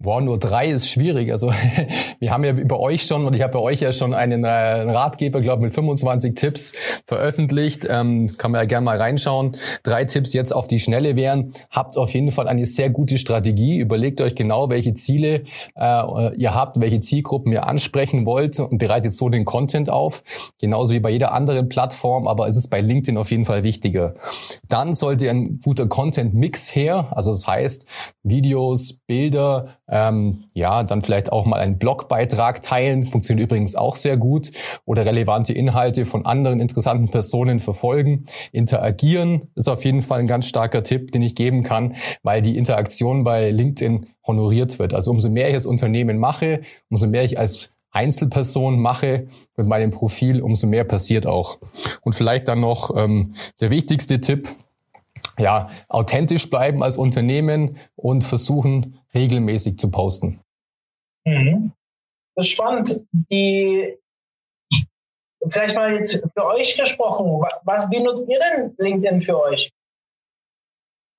Boah, 0.00 0.20
nur 0.20 0.38
drei 0.38 0.68
ist 0.68 0.88
schwierig. 0.88 1.32
Also 1.32 1.50
wir 2.20 2.30
haben 2.30 2.44
ja 2.44 2.52
über 2.52 2.78
euch 2.78 3.02
schon 3.02 3.26
und 3.26 3.34
ich 3.34 3.42
habe 3.42 3.54
bei 3.54 3.58
euch 3.58 3.80
ja 3.80 3.90
schon 3.90 4.14
einen, 4.14 4.44
äh, 4.44 4.48
Ratgeber, 4.48 5.40
glaube 5.40 5.62
mit 5.62 5.74
25 5.74 6.36
Tipps 6.36 6.72
veröffentlicht. 7.04 7.84
Ähm, 7.90 8.28
kann 8.38 8.52
man 8.52 8.60
ja 8.60 8.64
gerne 8.66 8.84
mal 8.84 8.96
reinschauen. 8.96 9.56
Drei 9.82 10.04
Tipps 10.04 10.32
jetzt 10.34 10.54
auf 10.54 10.68
die 10.68 10.78
Schnelle 10.78 11.16
wären. 11.16 11.52
Habt 11.70 11.96
auf 11.96 12.14
jeden 12.14 12.30
Fall 12.30 12.46
eine 12.46 12.64
sehr 12.64 12.90
gute 12.90 13.18
Strategie. 13.18 13.78
Überlegt 13.78 14.20
euch 14.20 14.36
genau, 14.36 14.70
welche 14.70 14.94
Ziele 14.94 15.42
äh, 15.74 16.34
ihr 16.36 16.54
habt, 16.54 16.78
welche 16.78 17.00
Zielgruppen 17.00 17.50
ihr 17.50 17.66
ansprechen 17.66 18.24
wollt 18.24 18.60
und 18.60 18.78
bereitet 18.78 19.14
so 19.14 19.28
den 19.28 19.44
Content 19.44 19.90
auf. 19.90 20.22
Genauso 20.60 20.94
wie 20.94 21.00
bei 21.00 21.10
jeder 21.10 21.32
anderen 21.32 21.68
Plattform, 21.68 22.28
aber 22.28 22.46
es 22.46 22.56
ist 22.56 22.68
bei 22.68 22.80
LinkedIn 22.80 23.18
auf 23.18 23.32
jeden 23.32 23.44
Fall 23.44 23.64
wichtiger. 23.64 24.14
Dann 24.68 24.94
sollte 24.94 25.28
ein 25.28 25.58
guter 25.58 25.88
Content-Mix 25.88 26.72
her. 26.76 27.08
Also 27.10 27.32
das 27.32 27.48
heißt 27.48 27.88
Videos, 28.22 29.00
Bilder, 29.08 29.78
Ähm, 29.90 30.44
ja, 30.52 30.82
dann 30.82 31.02
vielleicht 31.02 31.32
auch 31.32 31.46
mal 31.46 31.60
einen 31.60 31.78
Blogbeitrag 31.78 32.60
teilen, 32.60 33.06
funktioniert 33.06 33.48
übrigens 33.48 33.74
auch 33.74 33.96
sehr 33.96 34.16
gut. 34.16 34.50
Oder 34.84 35.06
relevante 35.06 35.52
Inhalte 35.52 36.04
von 36.04 36.26
anderen 36.26 36.60
interessanten 36.60 37.08
Personen 37.08 37.58
verfolgen. 37.58 38.26
Interagieren 38.52 39.48
ist 39.54 39.68
auf 39.68 39.84
jeden 39.84 40.02
Fall 40.02 40.20
ein 40.20 40.26
ganz 40.26 40.46
starker 40.46 40.82
Tipp, 40.82 41.12
den 41.12 41.22
ich 41.22 41.34
geben 41.34 41.62
kann, 41.62 41.96
weil 42.22 42.42
die 42.42 42.58
Interaktion 42.58 43.24
bei 43.24 43.50
LinkedIn 43.50 44.06
honoriert 44.26 44.78
wird. 44.78 44.92
Also 44.92 45.10
umso 45.10 45.30
mehr 45.30 45.48
ich 45.48 45.54
als 45.54 45.66
Unternehmen 45.66 46.18
mache, 46.18 46.60
umso 46.90 47.06
mehr 47.06 47.24
ich 47.24 47.38
als 47.38 47.70
Einzelperson 47.90 48.78
mache 48.78 49.28
mit 49.56 49.66
meinem 49.66 49.90
Profil, 49.90 50.42
umso 50.42 50.66
mehr 50.66 50.84
passiert 50.84 51.26
auch. 51.26 51.58
Und 52.02 52.14
vielleicht 52.14 52.48
dann 52.48 52.60
noch 52.60 52.94
ähm, 52.96 53.32
der 53.60 53.70
wichtigste 53.70 54.20
Tipp, 54.20 54.48
ja, 55.38 55.70
authentisch 55.88 56.50
bleiben 56.50 56.82
als 56.82 56.96
Unternehmen 56.96 57.76
und 57.96 58.24
versuchen, 58.24 58.97
regelmäßig 59.14 59.78
zu 59.78 59.90
posten. 59.90 60.40
Mhm. 61.26 61.72
Das 62.34 62.46
ist 62.46 62.52
spannend. 62.52 63.06
Die, 63.12 63.98
vielleicht 65.48 65.74
mal 65.74 65.94
jetzt 65.94 66.22
für 66.34 66.44
euch 66.46 66.76
gesprochen. 66.76 67.26
Was, 67.64 67.90
wie 67.90 68.00
nutzt 68.00 68.28
ihr 68.28 68.38
denn 68.38 68.74
LinkedIn 68.78 69.20
für 69.20 69.40
euch? 69.40 69.70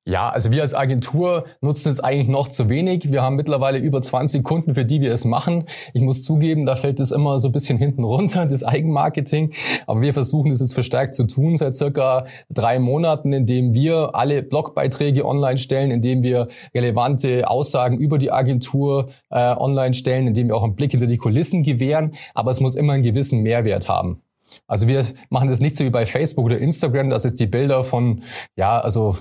Ja, 0.09 0.27
also 0.29 0.49
wir 0.49 0.63
als 0.63 0.73
Agentur 0.73 1.45
nutzen 1.61 1.89
es 1.89 1.99
eigentlich 1.99 2.27
noch 2.27 2.47
zu 2.47 2.67
wenig. 2.67 3.11
Wir 3.11 3.21
haben 3.21 3.35
mittlerweile 3.35 3.77
über 3.77 4.01
20 4.01 4.43
Kunden, 4.43 4.73
für 4.73 4.83
die 4.83 5.01
wir 5.01 5.13
es 5.13 5.23
machen. 5.23 5.65
Ich 5.93 6.01
muss 6.01 6.23
zugeben, 6.23 6.65
da 6.65 6.75
fällt 6.75 6.99
es 6.99 7.11
immer 7.11 7.37
so 7.37 7.49
ein 7.49 7.51
bisschen 7.51 7.77
hinten 7.77 8.03
runter, 8.03 8.45
das 8.49 8.63
Eigenmarketing. 8.63 9.51
Aber 9.85 10.01
wir 10.01 10.15
versuchen 10.15 10.49
das 10.49 10.61
jetzt 10.61 10.73
verstärkt 10.73 11.13
zu 11.13 11.25
tun 11.25 11.57
seit 11.57 11.77
circa 11.77 12.25
drei 12.49 12.79
Monaten, 12.79 13.33
indem 13.33 13.75
wir 13.75 14.15
alle 14.15 14.41
Blogbeiträge 14.41 15.27
online 15.27 15.59
stellen, 15.59 15.91
indem 15.91 16.23
wir 16.23 16.47
relevante 16.73 17.47
Aussagen 17.47 17.99
über 17.99 18.17
die 18.17 18.31
Agentur 18.31 19.09
äh, 19.29 19.53
online 19.55 19.93
stellen, 19.93 20.25
indem 20.25 20.47
wir 20.47 20.55
auch 20.55 20.63
einen 20.63 20.75
Blick 20.75 20.89
hinter 20.89 21.05
die 21.05 21.17
Kulissen 21.17 21.61
gewähren. 21.61 22.15
Aber 22.33 22.49
es 22.49 22.59
muss 22.59 22.73
immer 22.73 22.93
einen 22.93 23.03
gewissen 23.03 23.41
Mehrwert 23.41 23.87
haben. 23.87 24.23
Also 24.65 24.87
wir 24.87 25.05
machen 25.29 25.49
das 25.49 25.59
nicht 25.59 25.77
so 25.77 25.83
wie 25.85 25.91
bei 25.91 26.07
Facebook 26.07 26.45
oder 26.45 26.57
Instagram, 26.57 27.11
dass 27.11 27.25
jetzt 27.25 27.39
die 27.39 27.45
Bilder 27.45 27.83
von, 27.83 28.23
ja, 28.55 28.79
also 28.79 29.15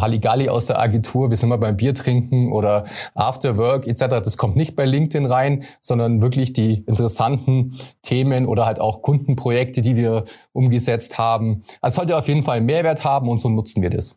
Halligalli 0.00 0.48
aus 0.48 0.66
der 0.66 0.78
Agentur, 0.78 1.30
wir 1.30 1.36
sind 1.36 1.48
mal 1.48 1.56
beim 1.56 1.76
Bier 1.76 1.94
trinken 1.94 2.52
oder 2.52 2.84
After 3.14 3.56
Work 3.56 3.86
etc. 3.86 4.06
Das 4.22 4.36
kommt 4.36 4.56
nicht 4.56 4.76
bei 4.76 4.84
LinkedIn 4.84 5.26
rein, 5.26 5.64
sondern 5.80 6.20
wirklich 6.20 6.52
die 6.52 6.84
interessanten 6.86 7.78
Themen 8.02 8.46
oder 8.46 8.66
halt 8.66 8.80
auch 8.80 9.02
Kundenprojekte, 9.02 9.80
die 9.80 9.96
wir 9.96 10.24
umgesetzt 10.52 11.18
haben. 11.18 11.64
Also 11.80 11.96
sollte 11.96 12.16
auf 12.16 12.28
jeden 12.28 12.42
Fall 12.42 12.58
einen 12.58 12.66
Mehrwert 12.66 13.04
haben 13.04 13.28
und 13.28 13.38
so 13.38 13.48
nutzen 13.48 13.82
wir 13.82 13.90
das. 13.90 14.16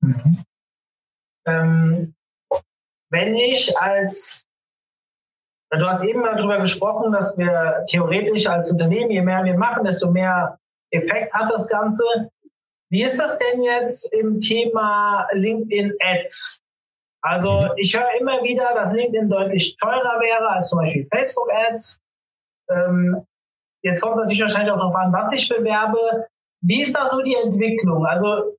Mhm. 0.00 0.44
Ähm, 1.46 2.14
wenn 3.10 3.36
ich 3.36 3.78
als 3.78 4.48
Du 5.78 5.86
hast 5.86 6.04
eben 6.04 6.22
darüber 6.22 6.58
gesprochen, 6.58 7.12
dass 7.12 7.36
wir 7.36 7.84
theoretisch 7.88 8.46
als 8.46 8.70
Unternehmen, 8.70 9.10
je 9.10 9.22
mehr 9.22 9.44
wir 9.44 9.58
machen, 9.58 9.84
desto 9.84 10.10
mehr 10.10 10.58
Effekt 10.90 11.32
hat 11.32 11.50
das 11.52 11.68
Ganze. 11.68 12.04
Wie 12.90 13.02
ist 13.02 13.20
das 13.20 13.38
denn 13.38 13.62
jetzt 13.62 14.12
im 14.12 14.40
Thema 14.40 15.26
LinkedIn 15.32 15.94
Ads? 16.00 16.62
Also 17.22 17.62
mhm. 17.62 17.70
ich 17.76 17.96
höre 17.96 18.20
immer 18.20 18.42
wieder, 18.42 18.74
dass 18.74 18.94
LinkedIn 18.94 19.30
deutlich 19.30 19.76
teurer 19.78 20.20
wäre 20.20 20.48
als 20.50 20.70
zum 20.70 20.80
Beispiel 20.80 21.08
Facebook 21.10 21.50
Ads. 21.52 22.00
Ähm, 22.70 23.26
jetzt 23.82 24.02
kommt 24.02 24.16
es 24.16 24.20
natürlich 24.20 24.42
wahrscheinlich 24.42 24.72
auch 24.72 24.78
noch 24.78 24.94
an, 24.94 25.12
was 25.12 25.32
ich 25.32 25.48
bewerbe. 25.48 26.26
Wie 26.60 26.82
ist 26.82 26.96
da 26.96 27.08
so 27.08 27.22
die 27.22 27.34
Entwicklung? 27.34 28.06
Also 28.06 28.56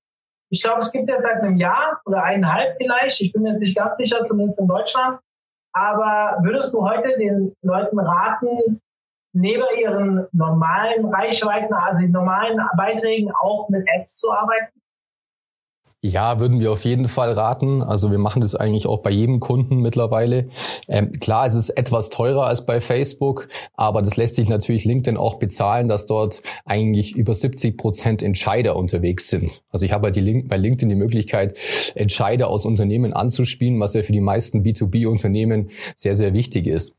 ich 0.50 0.62
glaube, 0.62 0.82
es 0.82 0.92
gibt 0.92 1.08
jetzt 1.08 1.24
seit 1.24 1.42
einem 1.42 1.58
Jahr 1.58 2.02
oder 2.06 2.24
eineinhalb 2.24 2.78
vielleicht, 2.78 3.22
ich 3.22 3.34
bin 3.34 3.46
jetzt 3.46 3.62
nicht 3.62 3.76
ganz 3.76 3.98
sicher, 3.98 4.26
zumindest 4.26 4.60
in 4.60 4.68
Deutschland. 4.68 5.20
Aber 5.74 6.38
würdest 6.44 6.74
du 6.74 6.82
heute 6.88 7.18
den 7.18 7.54
Leuten 7.62 8.00
raten, 8.00 8.82
neben 9.36 9.64
ihren 9.82 10.28
normalen 10.32 11.06
Reichweiten, 11.06 11.74
also 11.74 12.02
den 12.02 12.12
normalen 12.12 12.60
Beiträgen 12.78 13.32
auch 13.32 13.70
mit 13.70 13.86
Ads 13.96 14.22
zu 14.22 14.32
arbeiten? 14.32 14.76
Ja, 16.08 16.40
würden 16.40 16.60
wir 16.60 16.72
auf 16.72 16.86
jeden 16.86 17.08
Fall 17.08 17.32
raten. 17.32 17.82
Also 17.82 18.12
wir 18.12 18.20
machen 18.20 18.40
das 18.40 18.54
eigentlich 18.54 18.86
auch 18.86 19.00
bei 19.00 19.10
jedem 19.10 19.40
Kunden 19.40 19.78
mittlerweile. 19.78 20.50
Ähm, 20.88 21.12
klar, 21.14 21.48
es 21.48 21.56
ist 21.56 21.70
etwas 21.70 22.12
teurer 22.12 22.46
als 22.46 22.68
bei 22.68 22.80
Facebook, 22.80 23.48
aber 23.74 24.04
das 24.04 24.16
lässt 24.16 24.36
sich 24.36 24.48
natürlich 24.48 24.86
LinkedIn 24.86 25.18
auch 25.18 25.40
bezahlen, 25.40 25.88
dass 25.88 26.06
dort 26.06 26.44
eigentlich 26.64 27.16
über 27.16 27.34
70 27.34 27.76
Prozent 27.76 28.22
Entscheider 28.22 28.76
unterwegs 28.76 29.30
sind. 29.30 29.64
Also 29.72 29.84
ich 29.84 29.94
habe 29.94 30.12
bei 30.12 30.58
LinkedIn 30.58 30.90
die 30.90 30.96
Möglichkeit, 30.96 31.58
Entscheider 31.96 32.50
aus 32.50 32.68
Unternehmen 32.68 33.14
anzuspielen, 33.14 33.80
was 33.80 33.96
ja 33.96 34.04
für 34.04 34.14
die 34.14 34.22
meisten 34.22 34.62
B2B-Unternehmen 34.62 35.72
sehr, 35.96 36.14
sehr 36.14 36.36
wichtig 36.36 36.68
ist. 36.68 36.94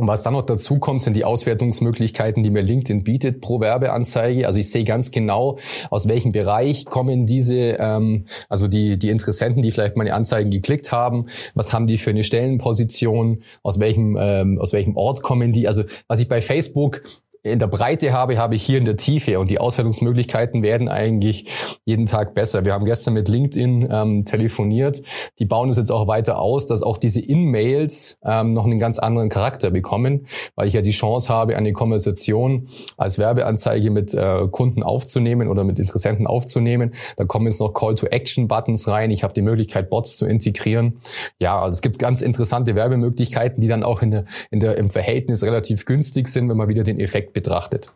Und 0.00 0.08
was 0.08 0.22
dann 0.22 0.32
noch 0.32 0.46
dazu 0.46 0.78
kommt, 0.78 1.02
sind 1.02 1.14
die 1.14 1.26
Auswertungsmöglichkeiten, 1.26 2.42
die 2.42 2.48
mir 2.48 2.62
LinkedIn 2.62 3.04
bietet 3.04 3.42
pro 3.42 3.60
Werbeanzeige. 3.60 4.46
Also 4.46 4.58
ich 4.58 4.70
sehe 4.70 4.84
ganz 4.84 5.10
genau, 5.10 5.58
aus 5.90 6.08
welchem 6.08 6.32
Bereich 6.32 6.86
kommen 6.86 7.26
diese, 7.26 7.76
ähm, 7.78 8.24
also 8.48 8.66
die, 8.66 8.98
die 8.98 9.10
Interessenten, 9.10 9.60
die 9.60 9.70
vielleicht 9.70 9.98
meine 9.98 10.14
Anzeigen 10.14 10.50
geklickt 10.50 10.90
haben, 10.90 11.26
was 11.54 11.74
haben 11.74 11.86
die 11.86 11.98
für 11.98 12.08
eine 12.08 12.24
Stellenposition, 12.24 13.42
aus 13.62 13.78
welchem, 13.78 14.16
ähm, 14.18 14.58
aus 14.58 14.72
welchem 14.72 14.96
Ort 14.96 15.22
kommen 15.22 15.52
die. 15.52 15.68
Also 15.68 15.84
was 16.08 16.18
ich 16.18 16.28
bei 16.28 16.40
Facebook 16.40 17.02
in 17.42 17.58
der 17.58 17.68
Breite 17.68 18.12
habe, 18.12 18.38
habe 18.38 18.54
ich 18.54 18.62
hier 18.62 18.78
in 18.78 18.84
der 18.84 18.96
Tiefe 18.96 19.38
und 19.38 19.50
die 19.50 19.58
Auswertungsmöglichkeiten 19.58 20.62
werden 20.62 20.88
eigentlich 20.88 21.46
jeden 21.84 22.06
Tag 22.06 22.34
besser. 22.34 22.64
Wir 22.64 22.74
haben 22.74 22.84
gestern 22.84 23.14
mit 23.14 23.28
LinkedIn 23.28 23.88
ähm, 23.90 24.24
telefoniert. 24.24 25.02
Die 25.38 25.46
bauen 25.46 25.70
es 25.70 25.78
jetzt 25.78 25.90
auch 25.90 26.06
weiter 26.06 26.38
aus, 26.38 26.66
dass 26.66 26.82
auch 26.82 26.98
diese 26.98 27.20
In-Mails 27.20 28.18
ähm, 28.24 28.52
noch 28.52 28.66
einen 28.66 28.78
ganz 28.78 28.98
anderen 28.98 29.30
Charakter 29.30 29.70
bekommen, 29.70 30.26
weil 30.54 30.68
ich 30.68 30.74
ja 30.74 30.82
die 30.82 30.90
Chance 30.90 31.30
habe, 31.30 31.56
eine 31.56 31.72
Konversation 31.72 32.68
als 32.98 33.18
Werbeanzeige 33.18 33.90
mit 33.90 34.12
äh, 34.12 34.46
Kunden 34.50 34.82
aufzunehmen 34.82 35.48
oder 35.48 35.64
mit 35.64 35.78
Interessenten 35.78 36.26
aufzunehmen. 36.26 36.92
Da 37.16 37.24
kommen 37.24 37.46
jetzt 37.46 37.60
noch 37.60 37.72
Call-to-Action-Buttons 37.72 38.86
rein. 38.88 39.10
Ich 39.10 39.22
habe 39.22 39.32
die 39.32 39.42
Möglichkeit, 39.42 39.88
Bots 39.88 40.16
zu 40.16 40.26
integrieren. 40.26 40.98
Ja, 41.38 41.60
also 41.60 41.74
es 41.74 41.80
gibt 41.80 41.98
ganz 41.98 42.20
interessante 42.20 42.74
Werbemöglichkeiten, 42.74 43.62
die 43.62 43.68
dann 43.68 43.82
auch 43.82 44.02
in 44.02 44.10
der, 44.10 44.24
in 44.50 44.60
der, 44.60 44.76
im 44.76 44.90
Verhältnis 44.90 45.42
relativ 45.42 45.86
günstig 45.86 46.28
sind, 46.28 46.50
wenn 46.50 46.56
man 46.58 46.68
wieder 46.68 46.82
den 46.82 47.00
Effekt 47.00 47.29
betrachtet. 47.32 47.92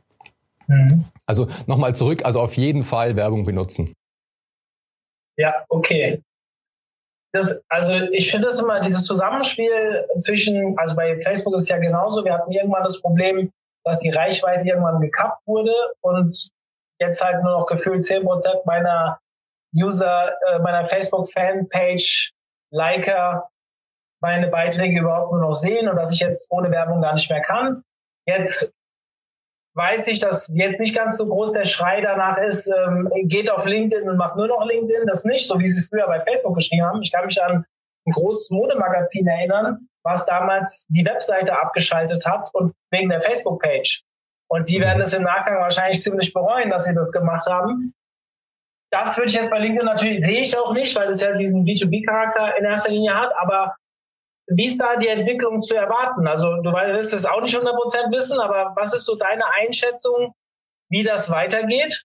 Mhm. 0.66 1.04
Also 1.26 1.48
nochmal 1.66 1.94
zurück, 1.94 2.24
also 2.24 2.40
auf 2.40 2.56
jeden 2.56 2.84
Fall 2.84 3.16
Werbung 3.16 3.44
benutzen. 3.44 3.94
Ja, 5.36 5.64
okay. 5.68 6.22
Das, 7.32 7.62
also 7.68 7.92
ich 8.12 8.30
finde 8.30 8.46
das 8.46 8.60
immer, 8.60 8.78
dieses 8.80 9.04
Zusammenspiel 9.04 10.06
zwischen, 10.18 10.78
also 10.78 10.94
bei 10.94 11.20
Facebook 11.20 11.54
ist 11.56 11.62
es 11.62 11.68
ja 11.68 11.78
genauso, 11.78 12.24
wir 12.24 12.32
hatten 12.32 12.52
irgendwann 12.52 12.84
das 12.84 13.00
Problem, 13.00 13.50
dass 13.84 13.98
die 13.98 14.10
Reichweite 14.10 14.66
irgendwann 14.68 15.00
gekappt 15.00 15.44
wurde 15.46 15.74
und 16.00 16.50
jetzt 17.00 17.22
halt 17.22 17.42
nur 17.42 17.58
noch 17.58 17.66
gefühlt 17.66 18.04
10% 18.04 18.62
meiner 18.66 19.18
User, 19.74 20.32
äh, 20.48 20.60
meiner 20.60 20.86
Facebook-Fanpage, 20.86 22.32
Liker, 22.70 23.50
meine 24.20 24.48
Beiträge 24.48 25.00
überhaupt 25.00 25.32
nur 25.32 25.40
noch 25.40 25.54
sehen 25.54 25.88
und 25.88 25.96
dass 25.96 26.12
ich 26.12 26.20
jetzt 26.20 26.50
ohne 26.50 26.70
Werbung 26.70 27.02
gar 27.02 27.14
nicht 27.14 27.28
mehr 27.28 27.42
kann. 27.42 27.82
Jetzt 28.26 28.72
weiß 29.74 30.06
ich, 30.06 30.20
dass 30.20 30.50
jetzt 30.54 30.80
nicht 30.80 30.94
ganz 30.94 31.18
so 31.18 31.26
groß 31.26 31.52
der 31.52 31.64
Schrei 31.64 32.00
danach 32.00 32.38
ist, 32.38 32.72
ähm, 32.72 33.10
geht 33.24 33.50
auf 33.50 33.66
LinkedIn 33.66 34.08
und 34.08 34.16
macht 34.16 34.36
nur 34.36 34.46
noch 34.46 34.64
LinkedIn. 34.64 35.06
Das 35.06 35.24
nicht, 35.24 35.46
so 35.46 35.58
wie 35.58 35.68
sie 35.68 35.80
es 35.80 35.88
früher 35.88 36.06
bei 36.06 36.20
Facebook 36.20 36.54
geschrieben 36.54 36.84
haben. 36.84 37.02
Ich 37.02 37.12
kann 37.12 37.26
mich 37.26 37.42
an 37.42 37.64
ein 38.06 38.12
großes 38.12 38.50
Modemagazin 38.50 39.26
erinnern, 39.26 39.88
was 40.02 40.26
damals 40.26 40.86
die 40.88 41.04
Webseite 41.04 41.58
abgeschaltet 41.58 42.24
hat 42.26 42.50
und 42.52 42.74
wegen 42.90 43.08
der 43.08 43.22
Facebook-Page. 43.22 44.02
Und 44.48 44.68
die 44.68 44.80
werden 44.80 45.02
es 45.02 45.12
im 45.12 45.22
Nachgang 45.22 45.60
wahrscheinlich 45.60 46.02
ziemlich 46.02 46.32
bereuen, 46.32 46.70
dass 46.70 46.84
sie 46.84 46.94
das 46.94 47.12
gemacht 47.12 47.46
haben. 47.46 47.94
Das 48.92 49.16
würde 49.16 49.30
ich 49.30 49.34
jetzt 49.34 49.50
bei 49.50 49.58
LinkedIn 49.58 49.86
natürlich, 49.86 50.24
sehe 50.24 50.42
ich 50.42 50.56
auch 50.56 50.72
nicht, 50.72 50.94
weil 50.96 51.08
es 51.08 51.20
ja 51.20 51.32
diesen 51.36 51.64
B2B-Charakter 51.64 52.56
in 52.58 52.64
erster 52.64 52.92
Linie 52.92 53.14
hat, 53.14 53.32
aber 53.36 53.74
wie 54.48 54.66
ist 54.66 54.80
da 54.80 54.96
die 54.96 55.08
Entwicklung 55.08 55.60
zu 55.60 55.74
erwarten? 55.74 56.26
Also 56.26 56.56
du 56.62 56.72
wirst 56.72 57.14
es 57.14 57.26
auch 57.26 57.40
nicht 57.40 57.54
100 57.54 57.76
Prozent 57.76 58.12
wissen, 58.12 58.40
aber 58.40 58.72
was 58.76 58.94
ist 58.94 59.06
so 59.06 59.16
deine 59.16 59.44
Einschätzung, 59.62 60.34
wie 60.90 61.02
das 61.02 61.30
weitergeht? 61.30 62.04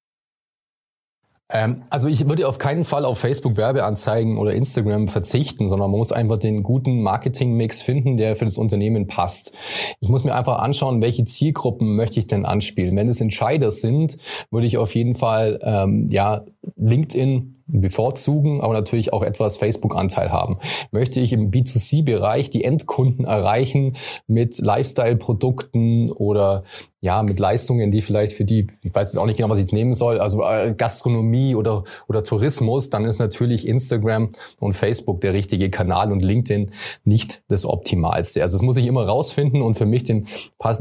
Ähm, 1.52 1.84
also 1.90 2.08
ich 2.08 2.30
würde 2.30 2.48
auf 2.48 2.60
keinen 2.60 2.86
Fall 2.86 3.06
auf 3.06 3.20
Facebook 3.20 3.58
Werbeanzeigen 3.58 4.38
oder 4.38 4.54
Instagram 4.54 5.08
verzichten, 5.08 5.68
sondern 5.68 5.90
man 5.90 5.98
muss 5.98 6.12
einfach 6.12 6.38
den 6.38 6.62
guten 6.62 7.02
Marketingmix 7.02 7.82
finden, 7.82 8.18
der 8.18 8.36
für 8.36 8.46
das 8.46 8.58
Unternehmen 8.58 9.08
passt. 9.08 9.54
Ich 10.00 10.10
muss 10.10 10.24
mir 10.24 10.36
einfach 10.36 10.60
anschauen, 10.60 11.02
welche 11.02 11.24
Zielgruppen 11.24 11.96
möchte 11.96 12.20
ich 12.20 12.28
denn 12.28 12.46
anspielen. 12.46 12.96
Wenn 12.96 13.08
es 13.08 13.20
Entscheider 13.20 13.72
sind, 13.72 14.18
würde 14.52 14.68
ich 14.68 14.78
auf 14.78 14.94
jeden 14.94 15.16
Fall 15.16 15.60
ähm, 15.64 16.08
ja 16.12 16.46
LinkedIn 16.76 17.56
bevorzugen, 17.68 18.62
aber 18.62 18.74
natürlich 18.74 19.14
auch 19.14 19.24
etwas 19.24 19.58
Facebook-Anteil 19.58 20.32
haben. 20.32 20.58
Möchte 20.92 21.20
ich 21.20 21.34
im 21.34 21.52
B2C-Bereich 21.52 22.50
die 22.50 22.64
Endkunden 22.64 23.26
erreichen 23.26 23.96
mit 24.28 24.58
Lifestyle-Produkten 24.60 26.12
oder 26.12 26.64
ja, 27.02 27.24
mit 27.24 27.40
Leistungen, 27.40 27.92
die 27.92 28.02
vielleicht 28.02 28.34
für 28.34 28.44
die, 28.44 28.68
ich 28.82 28.94
weiß 28.94 29.14
jetzt 29.14 29.18
auch 29.18 29.26
nicht 29.26 29.38
genau, 29.38 29.50
was 29.50 29.58
ich 29.58 29.64
jetzt 29.64 29.74
nehmen 29.74 29.94
soll, 29.94 30.20
also 30.20 30.44
äh, 30.44 30.74
Gastronomie 30.76 31.56
oder, 31.56 31.84
oder 32.10 32.24
Tourismus, 32.24 32.90
dann 32.90 33.06
ist 33.06 33.20
natürlich 33.20 33.68
Instagram 33.68 34.32
und 34.60 34.74
Facebook 34.74 35.22
der 35.22 35.34
richtige 35.34 35.70
Kanal 35.70 36.12
und 36.12 36.22
LinkedIn 36.22 36.72
nicht 37.06 37.42
das 37.48 37.66
Optimalste. 37.66 38.42
Also 38.42 38.58
das 38.58 38.64
muss 38.64 38.76
ich 38.76 38.86
immer 38.86 39.06
rausfinden 39.06 39.62
und 39.62 39.78
für 39.78 39.86
mich 39.86 40.04
den, 40.04 40.28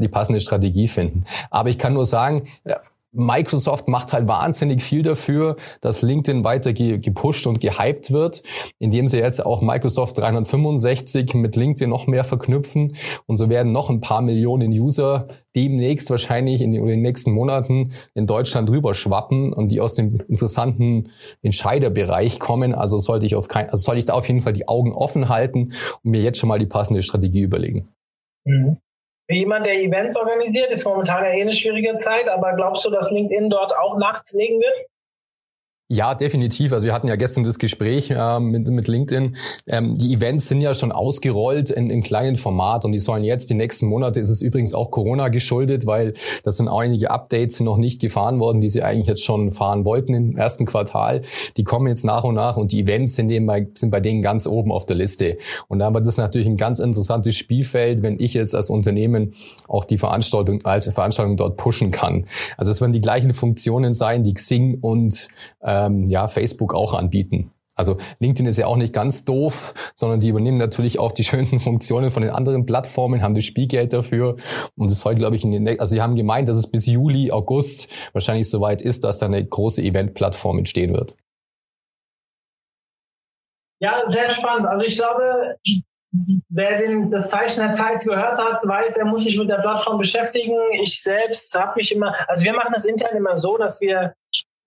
die 0.01 0.07
passende 0.09 0.41
Strategie 0.41 0.89
finden. 0.89 1.23
Aber 1.51 1.69
ich 1.69 1.77
kann 1.77 1.93
nur 1.93 2.05
sagen, 2.05 2.47
Microsoft 3.11 3.87
macht 3.87 4.13
halt 4.13 4.27
wahnsinnig 4.27 4.83
viel 4.83 5.01
dafür, 5.01 5.55
dass 5.81 6.01
LinkedIn 6.01 6.43
weiter 6.43 6.73
gepusht 6.73 7.47
und 7.47 7.59
gehypt 7.59 8.11
wird, 8.11 8.43
indem 8.77 9.07
sie 9.07 9.17
jetzt 9.17 9.43
auch 9.43 9.61
Microsoft 9.61 10.17
365 10.19 11.33
mit 11.33 11.55
LinkedIn 11.55 11.89
noch 11.89 12.05
mehr 12.05 12.23
verknüpfen. 12.23 12.95
Und 13.25 13.37
so 13.37 13.49
werden 13.49 13.71
noch 13.71 13.89
ein 13.89 14.01
paar 14.01 14.21
Millionen 14.21 14.71
User 14.71 15.27
demnächst 15.55 16.09
wahrscheinlich 16.11 16.61
in 16.61 16.71
den, 16.71 16.83
in 16.83 16.87
den 16.87 17.01
nächsten 17.01 17.31
Monaten 17.31 17.91
in 18.13 18.27
Deutschland 18.27 18.69
rüber 18.69 18.93
schwappen 18.93 19.53
und 19.53 19.71
die 19.71 19.81
aus 19.81 19.93
dem 19.93 20.19
interessanten 20.27 21.09
Entscheiderbereich 21.41 22.39
kommen. 22.39 22.75
Also 22.75 22.99
sollte 22.99 23.25
ich 23.25 23.35
auf 23.35 23.47
kein, 23.47 23.69
also 23.69 23.83
sollte 23.83 23.99
ich 23.99 24.05
da 24.05 24.13
auf 24.13 24.27
jeden 24.27 24.43
Fall 24.43 24.53
die 24.53 24.67
Augen 24.67 24.93
offen 24.93 25.29
halten 25.29 25.73
und 26.03 26.11
mir 26.11 26.21
jetzt 26.21 26.37
schon 26.37 26.49
mal 26.49 26.59
die 26.59 26.67
passende 26.67 27.01
Strategie 27.01 27.41
überlegen. 27.41 27.89
Mhm. 28.45 28.77
Für 29.29 29.35
jemand, 29.35 29.67
der 29.67 29.75
Events 29.75 30.17
organisiert, 30.17 30.71
ist 30.71 30.85
momentan 30.85 31.23
ja 31.23 31.29
eh 31.29 31.41
eine 31.41 31.53
schwierige 31.53 31.95
Zeit, 31.97 32.27
aber 32.27 32.53
glaubst 32.55 32.83
du, 32.83 32.89
dass 32.89 33.11
LinkedIn 33.11 33.51
dort 33.51 33.71
auch 33.77 33.95
nachts 33.99 34.33
legen 34.33 34.59
wird? 34.59 34.88
Ja, 35.91 36.13
definitiv. 36.13 36.71
Also 36.71 36.85
wir 36.85 36.93
hatten 36.93 37.07
ja 37.07 37.15
gestern 37.15 37.43
das 37.43 37.57
Gespräch 37.57 38.11
äh, 38.11 38.39
mit, 38.39 38.69
mit 38.69 38.87
LinkedIn. 38.87 39.35
Ähm, 39.65 39.97
die 39.97 40.13
Events 40.13 40.47
sind 40.47 40.61
ja 40.61 40.75
schon 40.75 40.91
ausgerollt 40.91 41.71
in, 41.71 41.89
im 41.89 42.03
kleinen 42.03 42.35
Format 42.35 42.85
und 42.85 42.91
die 42.91 42.99
sollen 42.99 43.23
jetzt 43.23 43.49
die 43.49 43.55
nächsten 43.55 43.87
Monate, 43.87 44.19
ist 44.19 44.29
es 44.29 44.43
übrigens 44.43 44.75
auch 44.75 44.91
Corona 44.91 45.29
geschuldet, 45.29 45.87
weil 45.87 46.13
das 46.43 46.57
sind 46.57 46.67
einige 46.67 47.09
Updates 47.09 47.59
noch 47.61 47.77
nicht 47.77 47.99
gefahren 47.99 48.39
worden, 48.39 48.61
die 48.61 48.69
sie 48.69 48.83
eigentlich 48.83 49.07
jetzt 49.07 49.23
schon 49.23 49.51
fahren 49.51 49.83
wollten 49.83 50.13
im 50.13 50.37
ersten 50.37 50.67
Quartal. 50.67 51.23
Die 51.57 51.63
kommen 51.63 51.87
jetzt 51.87 52.05
nach 52.05 52.23
und 52.23 52.35
nach 52.35 52.55
und 52.55 52.71
die 52.71 52.81
Events 52.81 53.15
sind, 53.15 53.29
denen 53.29 53.47
bei, 53.47 53.67
sind 53.73 53.89
bei 53.89 53.99
denen 53.99 54.21
ganz 54.21 54.45
oben 54.45 54.71
auf 54.71 54.85
der 54.85 54.95
Liste. 54.95 55.39
Und 55.69 55.79
da 55.79 55.85
haben 55.85 55.95
wir 55.95 56.01
das 56.01 56.17
natürlich 56.17 56.47
ein 56.47 56.57
ganz 56.57 56.77
interessantes 56.77 57.35
Spielfeld, 57.35 58.03
wenn 58.03 58.19
ich 58.19 58.35
jetzt 58.35 58.53
als 58.53 58.69
Unternehmen 58.69 59.33
auch 59.67 59.85
die 59.85 59.97
Veranstaltung, 59.97 60.63
als 60.65 60.87
Veranstaltung 60.87 61.35
dort 61.35 61.57
pushen 61.57 61.89
kann. 61.89 62.27
Also 62.57 62.69
es 62.69 62.79
werden 62.79 62.93
die 62.93 63.01
gleichen 63.01 63.33
Funktionen 63.33 63.95
sein, 63.95 64.23
die 64.23 64.35
Xing 64.35 64.77
und 64.81 65.29
äh, 65.61 65.78
ähm, 65.85 66.07
ja, 66.07 66.27
Facebook 66.27 66.73
auch 66.73 66.93
anbieten. 66.93 67.51
Also 67.79 67.97
LinkedIn 68.19 68.45
ist 68.45 68.57
ja 68.57 68.67
auch 68.67 68.75
nicht 68.75 68.93
ganz 68.93 69.23
doof, 69.23 69.73
sondern 69.95 70.19
die 70.19 70.27
übernehmen 70.27 70.57
natürlich 70.57 70.99
auch 70.99 71.13
die 71.13 71.23
schönsten 71.31 71.61
Funktionen 71.61 72.11
von 72.11 72.21
den 72.21 72.31
anderen 72.31 72.65
Plattformen, 72.65 73.21
haben 73.21 73.35
das 73.35 73.45
Spielgeld 73.45 73.93
dafür. 73.93 74.35
Und 74.75 74.91
es 74.91 74.99
soll, 74.99 75.15
glaube 75.15 75.37
ich, 75.37 75.45
in 75.45 75.51
den, 75.51 75.79
also 75.79 75.95
sie 75.95 76.01
haben 76.01 76.17
gemeint, 76.17 76.49
dass 76.49 76.57
es 76.57 76.69
bis 76.69 76.85
Juli, 76.85 77.31
August 77.31 77.89
wahrscheinlich 78.11 78.49
soweit 78.49 78.81
ist, 78.81 79.05
dass 79.05 79.19
da 79.19 79.27
eine 79.27 79.43
große 79.45 79.81
Event-Plattform 79.81 80.57
entstehen 80.59 80.93
wird. 80.93 81.15
Ja, 83.81 84.03
sehr 84.07 84.29
spannend. 84.29 84.67
Also 84.67 84.85
ich 84.85 84.97
glaube, 84.97 85.55
wer 86.49 86.79
den, 86.79 87.11
das 87.11 87.29
Zeichen 87.29 87.61
der 87.61 87.71
Zeit 87.71 88.03
gehört 88.03 88.37
hat, 88.37 88.67
weiß, 88.67 88.97
er 88.97 89.05
muss 89.05 89.23
sich 89.23 89.37
mit 89.37 89.49
der 89.49 89.59
Plattform 89.59 89.97
beschäftigen. 89.97 90.57
Ich 90.81 91.01
selbst 91.01 91.57
habe 91.57 91.73
mich 91.77 91.95
immer, 91.95 92.13
also 92.27 92.43
wir 92.43 92.53
machen 92.53 92.73
das 92.73 92.83
intern 92.83 93.15
immer 93.15 93.37
so, 93.37 93.57
dass 93.57 93.79
wir 93.79 94.15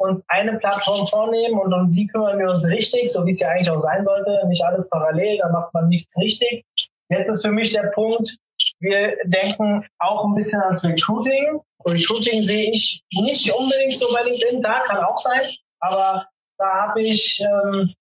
uns 0.02 0.24
eine 0.28 0.58
Plattform 0.58 1.06
vornehmen 1.06 1.58
und 1.58 1.72
um 1.72 1.90
die 1.90 2.06
kümmern 2.06 2.38
wir 2.38 2.50
uns 2.50 2.66
richtig, 2.68 3.12
so 3.12 3.24
wie 3.24 3.30
es 3.30 3.40
ja 3.40 3.48
eigentlich 3.48 3.70
auch 3.70 3.78
sein 3.78 4.04
sollte. 4.04 4.40
Nicht 4.48 4.64
alles 4.64 4.88
parallel, 4.88 5.38
da 5.38 5.48
macht 5.50 5.72
man 5.74 5.88
nichts 5.88 6.18
richtig. 6.20 6.64
Jetzt 7.08 7.28
ist 7.28 7.42
für 7.42 7.52
mich 7.52 7.72
der 7.72 7.90
Punkt, 7.94 8.36
wir 8.80 9.16
denken 9.24 9.86
auch 9.98 10.24
ein 10.24 10.34
bisschen 10.34 10.62
ans 10.62 10.84
Recruiting. 10.84 11.60
Recruiting 11.86 12.42
sehe 12.42 12.70
ich 12.70 13.02
nicht 13.12 13.52
unbedingt 13.52 13.98
so 13.98 14.06
bei 14.12 14.22
LinkedIn, 14.22 14.62
da 14.62 14.80
kann 14.80 15.04
auch 15.04 15.16
sein, 15.16 15.50
aber 15.80 16.26
da 16.58 16.88
habe 16.88 17.02
ich 17.02 17.40
ähm, 17.40 17.92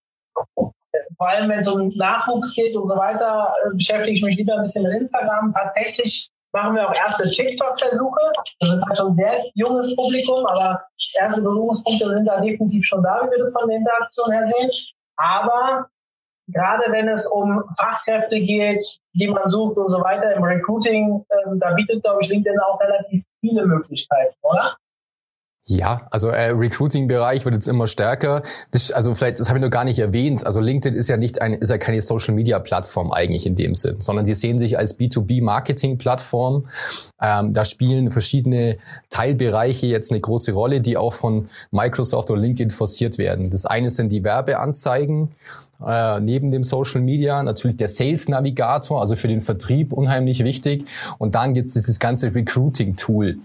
vor 1.17 1.29
allem 1.29 1.49
wenn 1.49 1.59
es 1.59 1.67
um 1.67 1.89
Nachwuchs 1.95 2.55
geht 2.55 2.75
und 2.75 2.87
so 2.87 2.95
weiter, 2.95 3.53
äh, 3.65 3.75
beschäftige 3.75 4.11
ich 4.11 4.23
mich 4.23 4.37
lieber 4.37 4.55
ein 4.55 4.63
bisschen 4.63 4.83
mit 4.83 4.93
Instagram. 4.93 5.53
Tatsächlich 5.53 6.29
machen 6.53 6.75
wir 6.75 6.89
auch 6.89 6.95
erste 6.95 7.29
TikTok-Versuche. 7.29 8.19
Das 8.59 8.73
ist 8.73 8.85
halt 8.85 8.97
schon 8.97 9.11
ein 9.11 9.15
sehr 9.15 9.45
junges 9.55 9.95
Publikum, 9.95 10.45
aber 10.45 10.83
erste 11.19 11.41
Berührungspunkte 11.43 12.07
sind 12.09 12.25
da 12.25 12.41
definitiv 12.41 12.85
schon 12.85 13.03
da, 13.03 13.21
wie 13.23 13.31
wir 13.31 13.39
das 13.39 13.53
von 13.53 13.67
der 13.67 13.77
Interaktion 13.77 14.31
her 14.31 14.45
sehen. 14.45 14.69
Aber 15.17 15.87
gerade 16.47 16.91
wenn 16.91 17.07
es 17.07 17.27
um 17.27 17.63
Fachkräfte 17.79 18.39
geht, 18.39 18.83
die 19.13 19.27
man 19.27 19.49
sucht 19.49 19.77
und 19.77 19.89
so 19.89 20.01
weiter 20.01 20.33
im 20.33 20.43
Recruiting, 20.43 21.25
äh, 21.29 21.35
da 21.57 21.73
bietet, 21.73 22.03
glaube 22.03 22.19
ich, 22.21 22.29
LinkedIn 22.29 22.59
auch 22.59 22.79
relativ 22.79 23.23
viele 23.39 23.65
Möglichkeiten, 23.65 24.35
oder? 24.41 24.75
Ja, 25.67 26.07
also 26.09 26.29
äh, 26.29 26.49
Recruiting-Bereich 26.49 27.45
wird 27.45 27.53
jetzt 27.53 27.67
immer 27.67 27.85
stärker. 27.85 28.41
Das, 28.71 28.91
also 28.91 29.13
vielleicht, 29.13 29.39
das 29.39 29.47
habe 29.47 29.59
ich 29.59 29.63
noch 29.63 29.69
gar 29.69 29.83
nicht 29.83 29.99
erwähnt. 29.99 30.45
Also 30.45 30.59
LinkedIn 30.59 30.97
ist 30.97 31.07
ja 31.07 31.17
nicht 31.17 31.41
ein, 31.41 31.53
ist 31.53 31.69
ja 31.69 31.77
keine 31.77 32.01
Social-Media-Plattform 32.01 33.11
eigentlich 33.11 33.45
in 33.45 33.55
dem 33.55 33.75
Sinn, 33.75 34.01
sondern 34.01 34.25
sie 34.25 34.33
sehen 34.33 34.57
sich 34.57 34.79
als 34.79 34.99
B2B-Marketing-Plattform. 34.99 36.65
Ähm, 37.21 37.53
da 37.53 37.63
spielen 37.63 38.11
verschiedene 38.11 38.77
Teilbereiche 39.11 39.85
jetzt 39.85 40.11
eine 40.11 40.19
große 40.19 40.51
Rolle, 40.51 40.81
die 40.81 40.97
auch 40.97 41.13
von 41.13 41.47
Microsoft 41.69 42.31
oder 42.31 42.41
LinkedIn 42.41 42.71
forciert 42.71 43.19
werden. 43.19 43.51
Das 43.51 43.67
eine 43.67 43.91
sind 43.91 44.11
die 44.11 44.23
Werbeanzeigen. 44.23 45.29
Äh, 45.85 46.19
neben 46.21 46.51
dem 46.51 46.63
Social 46.63 47.01
Media 47.01 47.41
natürlich 47.43 47.77
der 47.77 47.87
Sales 47.87 48.27
Navigator, 48.29 48.99
also 48.99 49.15
für 49.15 49.27
den 49.27 49.41
Vertrieb 49.41 49.93
unheimlich 49.93 50.43
wichtig. 50.43 50.85
Und 51.19 51.35
dann 51.35 51.53
gibt 51.53 51.67
es 51.67 51.73
dieses 51.73 51.99
ganze 51.99 52.33
Recruiting 52.33 52.95
Tool. 52.95 53.29
Äh, 53.29 53.37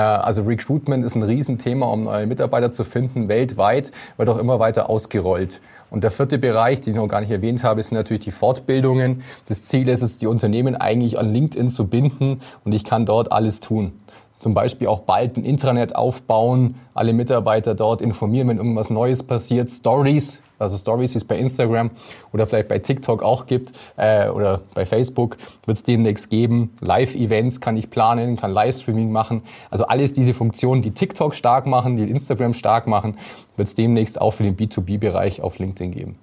also 0.00 0.42
Recruitment 0.42 1.04
ist 1.04 1.14
ein 1.14 1.22
Riesenthema, 1.22 1.86
um 1.86 2.04
neue 2.04 2.26
Mitarbeiter 2.26 2.72
zu 2.72 2.84
finden, 2.84 3.28
weltweit, 3.28 3.92
wird 4.16 4.28
auch 4.28 4.38
immer 4.38 4.58
weiter 4.58 4.90
ausgerollt. 4.90 5.60
Und 5.90 6.04
der 6.04 6.10
vierte 6.10 6.38
Bereich, 6.38 6.80
den 6.80 6.94
ich 6.94 7.00
noch 7.00 7.08
gar 7.08 7.20
nicht 7.20 7.30
erwähnt 7.30 7.64
habe, 7.64 7.82
sind 7.82 7.96
natürlich 7.96 8.24
die 8.24 8.30
Fortbildungen. 8.30 9.22
Das 9.48 9.62
Ziel 9.64 9.88
ist 9.88 10.02
es, 10.02 10.18
die 10.18 10.26
Unternehmen 10.26 10.76
eigentlich 10.76 11.18
an 11.18 11.32
LinkedIn 11.32 11.70
zu 11.70 11.86
binden 11.86 12.40
und 12.64 12.72
ich 12.72 12.84
kann 12.84 13.06
dort 13.06 13.32
alles 13.32 13.60
tun 13.60 13.92
zum 14.38 14.54
Beispiel 14.54 14.88
auch 14.88 15.00
bald 15.00 15.38
ein 15.38 15.44
Intranet 15.44 15.96
aufbauen, 15.96 16.76
alle 16.94 17.12
Mitarbeiter 17.12 17.74
dort 17.74 18.02
informieren, 18.02 18.48
wenn 18.48 18.58
irgendwas 18.58 18.90
Neues 18.90 19.22
passiert, 19.22 19.70
Stories, 19.70 20.42
also 20.58 20.76
Stories, 20.76 21.14
wie 21.14 21.18
es 21.18 21.24
bei 21.24 21.38
Instagram 21.38 21.90
oder 22.32 22.46
vielleicht 22.46 22.68
bei 22.68 22.78
TikTok 22.78 23.22
auch 23.22 23.46
gibt 23.46 23.72
äh, 23.96 24.28
oder 24.28 24.62
bei 24.74 24.86
Facebook, 24.86 25.36
wird 25.66 25.76
es 25.76 25.82
demnächst 25.82 26.30
geben. 26.30 26.72
Live-Events 26.80 27.60
kann 27.60 27.76
ich 27.76 27.90
planen, 27.90 28.36
kann 28.36 28.52
Livestreaming 28.52 29.10
machen. 29.12 29.42
Also 29.70 29.86
alles 29.86 30.12
diese 30.12 30.34
Funktionen, 30.34 30.82
die 30.82 30.92
TikTok 30.92 31.34
stark 31.34 31.66
machen, 31.66 31.96
die 31.96 32.08
Instagram 32.10 32.54
stark 32.54 32.86
machen, 32.86 33.16
wird 33.56 33.68
es 33.68 33.74
demnächst 33.74 34.20
auch 34.20 34.32
für 34.32 34.42
den 34.42 34.56
B2B-Bereich 34.56 35.42
auf 35.42 35.58
LinkedIn 35.58 35.92
geben. 35.92 36.18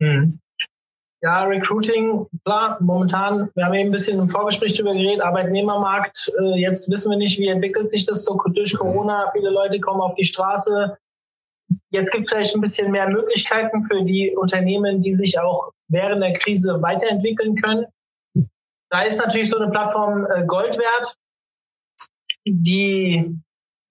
Mhm. 0.00 0.40
Ja, 1.22 1.42
Recruiting, 1.44 2.26
klar, 2.46 2.78
momentan, 2.80 3.50
wir 3.54 3.66
haben 3.66 3.74
eben 3.74 3.90
ein 3.90 3.92
bisschen 3.92 4.18
im 4.18 4.30
Vorgespräch 4.30 4.74
drüber 4.78 4.94
geredet, 4.94 5.20
Arbeitnehmermarkt, 5.20 6.32
äh, 6.40 6.58
jetzt 6.58 6.90
wissen 6.90 7.10
wir 7.10 7.18
nicht, 7.18 7.38
wie 7.38 7.48
entwickelt 7.48 7.90
sich 7.90 8.04
das 8.04 8.24
so 8.24 8.40
durch 8.46 8.74
Corona, 8.74 9.30
viele 9.34 9.50
Leute 9.50 9.80
kommen 9.80 10.00
auf 10.00 10.14
die 10.14 10.24
Straße. 10.24 10.96
Jetzt 11.90 12.12
gibt 12.12 12.26
es 12.26 12.30
vielleicht 12.30 12.54
ein 12.54 12.60
bisschen 12.60 12.92
mehr 12.92 13.08
Möglichkeiten 13.08 13.84
für 13.84 14.04
die 14.04 14.34
Unternehmen, 14.36 15.02
die 15.02 15.12
sich 15.12 15.38
auch 15.38 15.72
während 15.88 16.22
der 16.22 16.32
Krise 16.32 16.80
weiterentwickeln 16.82 17.56
können. 17.56 17.86
Da 18.90 19.02
ist 19.02 19.18
natürlich 19.18 19.50
so 19.50 19.58
eine 19.58 19.70
Plattform 19.70 20.26
äh, 20.26 20.44
Gold 20.46 20.78
wert, 20.78 21.16
die 22.44 23.36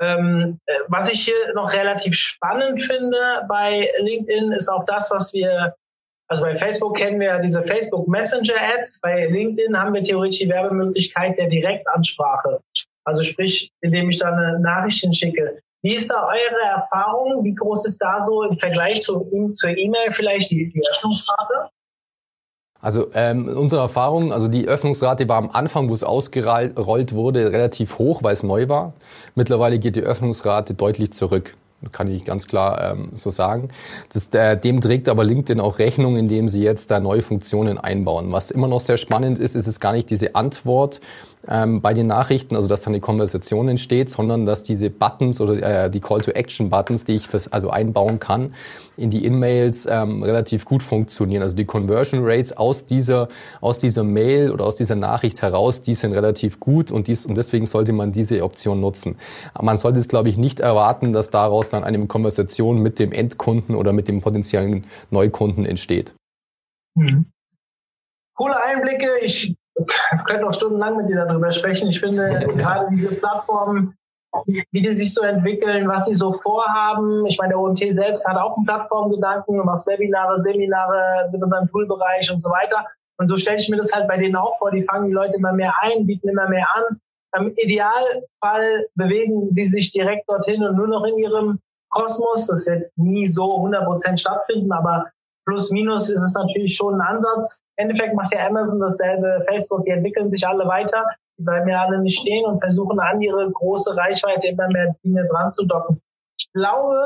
ähm, 0.02 0.60
äh, 0.66 0.74
was 0.88 1.10
ich 1.10 1.26
hier 1.26 1.54
noch 1.54 1.74
relativ 1.74 2.16
spannend 2.16 2.82
finde 2.84 3.46
bei 3.50 3.90
LinkedIn 4.00 4.54
ist 4.54 4.70
auch 4.70 4.86
das, 4.86 5.12
was 5.12 5.34
wir 5.34 5.76
also 6.30 6.44
bei 6.44 6.58
Facebook 6.58 6.96
kennen 6.96 7.20
wir 7.20 7.28
ja 7.28 7.40
diese 7.40 7.64
Facebook 7.64 8.08
Messenger 8.08 8.54
Ads. 8.76 9.02
Bei 9.02 9.26
LinkedIn 9.26 9.76
haben 9.76 9.96
wir 9.96 10.04
theoretisch 10.04 10.38
die 10.38 10.48
Werbemöglichkeit 10.48 11.40
der 11.40 11.48
Direktansprache. 11.48 12.62
Also 13.04 13.24
sprich, 13.24 13.72
indem 13.82 14.10
ich 14.12 14.20
da 14.20 14.32
eine 14.32 14.60
Nachricht 14.60 15.04
schicke. 15.16 15.64
Wie 15.82 15.94
ist 15.94 16.10
da 16.10 16.28
eure 16.28 16.82
Erfahrung? 16.82 17.44
Wie 17.44 17.56
groß 17.56 17.86
ist 17.86 18.00
da 18.00 18.20
so 18.20 18.44
im 18.44 18.58
Vergleich 18.58 19.02
zu, 19.02 19.54
zur 19.54 19.70
E-Mail 19.70 20.12
vielleicht 20.12 20.52
die, 20.52 20.72
die 20.72 20.82
Öffnungsrate? 20.92 21.70
Also 22.82 23.08
ähm, 23.14 23.48
unsere 23.58 23.82
Erfahrung, 23.82 24.32
also 24.32 24.48
die 24.48 24.68
Öffnungsrate 24.68 25.28
war 25.28 25.38
am 25.38 25.50
Anfang, 25.52 25.90
wo 25.90 25.94
es 25.94 26.04
ausgerollt 26.04 27.14
wurde, 27.14 27.52
relativ 27.52 28.00
hoch, 28.00 28.24
weil 28.24 28.34
es 28.34 28.44
neu 28.44 28.70
war. 28.70 28.94
Mittlerweile 29.36 29.80
geht 29.80 29.96
die 29.96 30.02
Öffnungsrate 30.02 30.74
deutlich 30.76 31.12
zurück 31.12 31.56
kann 31.92 32.12
ich 32.12 32.26
ganz 32.26 32.48
klar 32.48 32.92
ähm, 32.92 33.10
so 33.14 33.30
sagen. 33.30 33.70
Das, 34.12 34.28
äh, 34.34 34.58
dem 34.58 34.82
trägt 34.82 35.08
aber 35.10 35.24
LinkedIn 35.24 35.60
auch 35.60 35.80
Rechnung, 35.80 36.18
indem 36.18 36.48
sie 36.48 36.62
jetzt 36.62 36.92
da 36.92 37.00
neue 37.00 37.22
Funktionen 37.22 37.78
einbauen. 37.78 38.32
Was 38.32 38.52
immer 38.52 38.68
noch 38.68 38.82
sehr 38.82 38.98
spannend 38.98 39.40
ist, 39.40 39.56
ist 39.56 39.68
es 39.68 39.80
gar 39.80 39.94
nicht 39.94 40.10
diese 40.10 40.36
Antwort 40.36 41.00
ähm, 41.50 41.82
bei 41.82 41.94
den 41.94 42.08
Nachrichten, 42.08 42.56
also 42.56 42.68
dass 42.68 42.84
da 42.84 42.90
eine 42.90 43.00
Konversation 43.00 43.68
entsteht, 43.68 44.10
sondern 44.12 44.46
dass 44.46 44.64
diese 44.64 44.90
Buttons 44.90 45.42
oder 45.42 45.86
äh, 45.86 45.90
die 45.90 46.00
Call-to-Action-Buttons, 46.00 47.06
die 47.06 47.16
ich 47.16 47.28
fürs, 47.28 47.52
also 47.52 47.72
einbauen 47.72 48.20
kann, 48.20 48.54
in 48.98 49.10
die 49.10 49.26
In-Mails 49.26 49.88
ähm, 49.90 50.22
relativ 50.24 50.66
gut 50.66 50.84
funktionieren. 50.84 51.42
Also 51.42 51.56
die 51.56 51.66
Conversion 51.66 52.22
Rates 52.24 52.56
aus 52.56 52.86
dieser, 52.86 53.30
aus 53.62 53.80
dieser 53.80 54.04
Mail 54.04 54.52
oder 54.52 54.66
aus 54.66 54.76
dieser 54.76 54.96
Nachricht 54.96 55.42
heraus, 55.42 55.82
die 55.82 55.96
sind 55.96 56.14
relativ 56.14 56.60
gut 56.60 56.92
und, 56.92 57.08
dies, 57.08 57.26
und 57.26 57.36
deswegen 57.36 57.66
sollte 57.66 57.94
man 57.94 58.12
diese 58.12 58.44
Option 58.44 58.80
nutzen. 58.80 59.18
Man 59.60 59.78
sollte 59.78 60.00
es, 60.00 60.08
glaube 60.08 60.30
ich, 60.30 60.38
nicht 60.38 60.60
erwarten, 60.60 61.14
dass 61.14 61.32
daraus 61.32 61.70
dann 61.70 61.84
eine 61.84 62.06
Konversation 62.06 62.80
mit 62.82 63.00
dem 63.00 63.12
Endkunden 63.12 63.76
oder 63.76 63.94
mit 63.94 64.08
dem 64.08 64.22
potenziellen 64.22 64.86
Neukunden 65.10 65.66
entsteht. 65.66 66.14
Mhm. 66.96 67.26
Coole 68.36 68.56
Einblicke. 68.62 69.18
Ich 69.22 69.56
könnte 70.26 70.44
noch 70.44 70.54
stundenlang 70.54 70.98
mit 70.98 71.10
dir 71.10 71.26
darüber 71.26 71.52
sprechen. 71.52 71.90
Ich 71.90 72.00
finde 72.00 72.48
gerade 72.58 72.88
diese 72.92 73.16
Plattformen 73.16 73.96
wie 74.46 74.82
die 74.82 74.96
sich 74.96 75.14
so 75.14 75.22
entwickeln, 75.22 75.88
was 75.88 76.06
sie 76.06 76.14
so 76.14 76.34
vorhaben. 76.34 77.26
Ich 77.26 77.38
meine, 77.40 77.54
der 77.54 77.60
OMT 77.60 77.80
selbst 77.90 78.28
hat 78.28 78.38
auch 78.38 78.58
einen 78.58 78.66
Plattformgedanken, 78.66 79.58
du 79.58 79.64
machst 79.64 79.88
Webinare, 79.88 80.40
Seminare 80.40 81.30
mit 81.32 81.42
unserem 81.42 81.68
Toolbereich 81.68 82.32
und 82.32 82.42
so 82.42 82.50
weiter. 82.50 82.86
Und 83.18 83.28
so 83.28 83.38
stelle 83.38 83.58
ich 83.58 83.70
mir 83.70 83.78
das 83.78 83.94
halt 83.94 84.08
bei 84.08 84.18
denen 84.18 84.36
auch 84.36 84.58
vor. 84.60 84.72
Die 84.72 84.84
fangen 84.84 85.08
die 85.08 85.14
Leute 85.14 85.38
immer 85.38 85.54
mehr 85.54 85.74
ein, 85.82 86.06
bieten 86.06 86.30
immer 86.30 86.48
mehr 86.48 86.68
an. 86.76 87.00
Im 87.38 87.54
Idealfall 87.56 88.88
bewegen 88.96 89.54
sie 89.54 89.66
sich 89.66 89.92
direkt 89.92 90.30
dorthin 90.30 90.64
und 90.64 90.76
nur 90.78 90.88
noch 90.88 91.04
in 91.04 91.18
ihrem 91.18 91.60
Kosmos. 91.90 92.48
Das 92.48 92.68
wird 92.68 92.92
nie 92.96 93.28
so 93.28 93.58
100% 93.58 94.18
stattfinden, 94.18 94.72
aber 94.72 95.08
plus 95.50 95.72
minus 95.72 96.10
ist 96.10 96.24
es 96.24 96.36
natürlich 96.36 96.76
schon 96.76 96.96
ein 96.96 97.02
Ansatz. 97.02 97.62
Im 97.78 97.90
Endeffekt 97.90 98.16
macht 98.16 98.34
ja 98.34 98.46
Amazon 98.48 98.80
dasselbe, 98.80 99.44
Facebook, 99.48 99.84
die 99.86 99.92
entwickeln 99.92 100.30
sich 100.30 100.48
alle 100.48 100.66
weiter 100.68 101.04
die 101.40 101.44
bleiben 101.44 101.70
ja 101.70 101.86
alle 101.86 102.00
nicht 102.00 102.20
stehen 102.20 102.46
und 102.46 102.60
versuchen 102.60 103.00
an 103.00 103.22
ihre 103.22 103.50
große 103.50 103.96
Reichweite 103.96 104.50
immer 104.50 104.68
mehr 104.68 104.96
Dinge 105.04 105.26
dran 105.26 105.52
zu 105.52 105.66
docken. 105.66 106.02
Ich 106.38 106.52
glaube, 106.52 107.02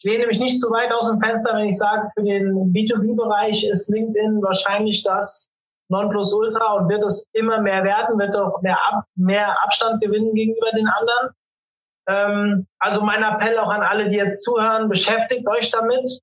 ich 0.00 0.10
lehne 0.10 0.26
mich 0.26 0.40
nicht 0.40 0.58
zu 0.58 0.70
weit 0.70 0.90
aus 0.92 1.10
dem 1.10 1.20
Fenster, 1.20 1.54
wenn 1.54 1.68
ich 1.68 1.76
sage, 1.76 2.10
für 2.14 2.24
den 2.24 2.72
B2B-Bereich 2.72 3.64
ist 3.64 3.90
LinkedIn 3.90 4.42
wahrscheinlich 4.42 5.02
das 5.02 5.50
Nonplusultra 5.90 6.74
und 6.74 6.88
wird 6.88 7.04
es 7.04 7.28
immer 7.32 7.60
mehr 7.60 7.84
werden, 7.84 8.18
wird 8.18 8.36
auch 8.36 8.62
mehr, 8.62 8.78
Ab 8.90 9.04
mehr 9.16 9.56
Abstand 9.62 10.00
gewinnen 10.00 10.34
gegenüber 10.34 10.70
den 10.72 10.88
anderen. 10.88 11.34
Ähm, 12.08 12.66
also 12.78 13.04
mein 13.04 13.22
Appell 13.22 13.58
auch 13.58 13.70
an 13.70 13.82
alle, 13.82 14.08
die 14.08 14.16
jetzt 14.16 14.42
zuhören, 14.42 14.88
beschäftigt 14.88 15.46
euch 15.46 15.70
damit. 15.70 16.20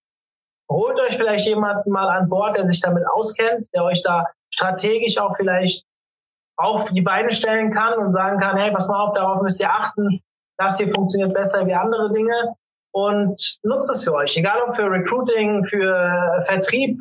Holt 0.69 0.99
euch 0.99 1.15
vielleicht 1.15 1.47
jemanden 1.47 1.91
mal 1.91 2.09
an 2.09 2.29
Bord, 2.29 2.57
der 2.57 2.67
sich 2.67 2.81
damit 2.81 3.03
auskennt, 3.07 3.67
der 3.73 3.83
euch 3.83 4.01
da 4.03 4.27
strategisch 4.53 5.17
auch 5.17 5.35
vielleicht 5.35 5.85
auf 6.57 6.89
die 6.89 7.01
Beine 7.01 7.31
stellen 7.31 7.73
kann 7.73 7.97
und 7.99 8.13
sagen 8.13 8.39
kann, 8.39 8.57
hey, 8.57 8.71
pass 8.71 8.87
mal 8.87 9.03
auf, 9.03 9.13
darauf 9.13 9.41
müsst 9.41 9.59
ihr 9.59 9.71
achten, 9.71 10.21
das 10.57 10.77
hier 10.77 10.93
funktioniert 10.93 11.33
besser 11.33 11.67
wie 11.67 11.73
andere 11.73 12.11
Dinge 12.13 12.55
und 12.91 13.59
nutzt 13.63 13.91
es 13.91 14.05
für 14.05 14.13
euch, 14.13 14.37
egal 14.37 14.61
ob 14.61 14.73
für 14.73 14.89
Recruiting, 14.89 15.65
für 15.65 16.43
Vertrieb, 16.45 16.99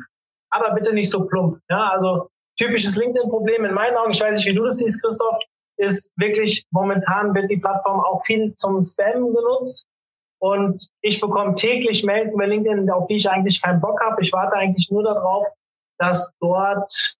aber 0.49 0.73
bitte 0.73 0.93
nicht 0.93 1.09
so 1.09 1.25
plump. 1.25 1.59
Ja, 1.69 1.91
also 1.91 2.29
typisches 2.57 2.97
LinkedIn-Problem 2.97 3.65
in 3.65 3.73
meinen 3.73 3.95
Augen, 3.95 4.11
ich 4.11 4.21
weiß 4.21 4.35
nicht, 4.35 4.47
wie 4.47 4.55
du 4.55 4.65
das 4.65 4.77
siehst, 4.77 5.01
Christoph, 5.01 5.37
ist 5.77 6.13
wirklich 6.17 6.65
momentan 6.71 7.33
wird 7.33 7.49
die 7.49 7.57
Plattform 7.57 7.99
auch 7.99 8.21
viel 8.23 8.53
zum 8.53 8.81
Spam 8.81 9.33
genutzt. 9.33 9.87
Und 10.39 10.87
ich 11.01 11.21
bekomme 11.21 11.55
täglich 11.55 12.03
Mails 12.03 12.35
über 12.35 12.47
LinkedIn, 12.47 12.89
auf 12.89 13.07
die 13.07 13.15
ich 13.15 13.29
eigentlich 13.29 13.61
keinen 13.61 13.81
Bock 13.81 14.01
habe. 14.01 14.21
Ich 14.21 14.31
warte 14.33 14.55
eigentlich 14.55 14.89
nur 14.91 15.03
darauf, 15.03 15.47
dass 15.97 16.33
dort 16.39 17.15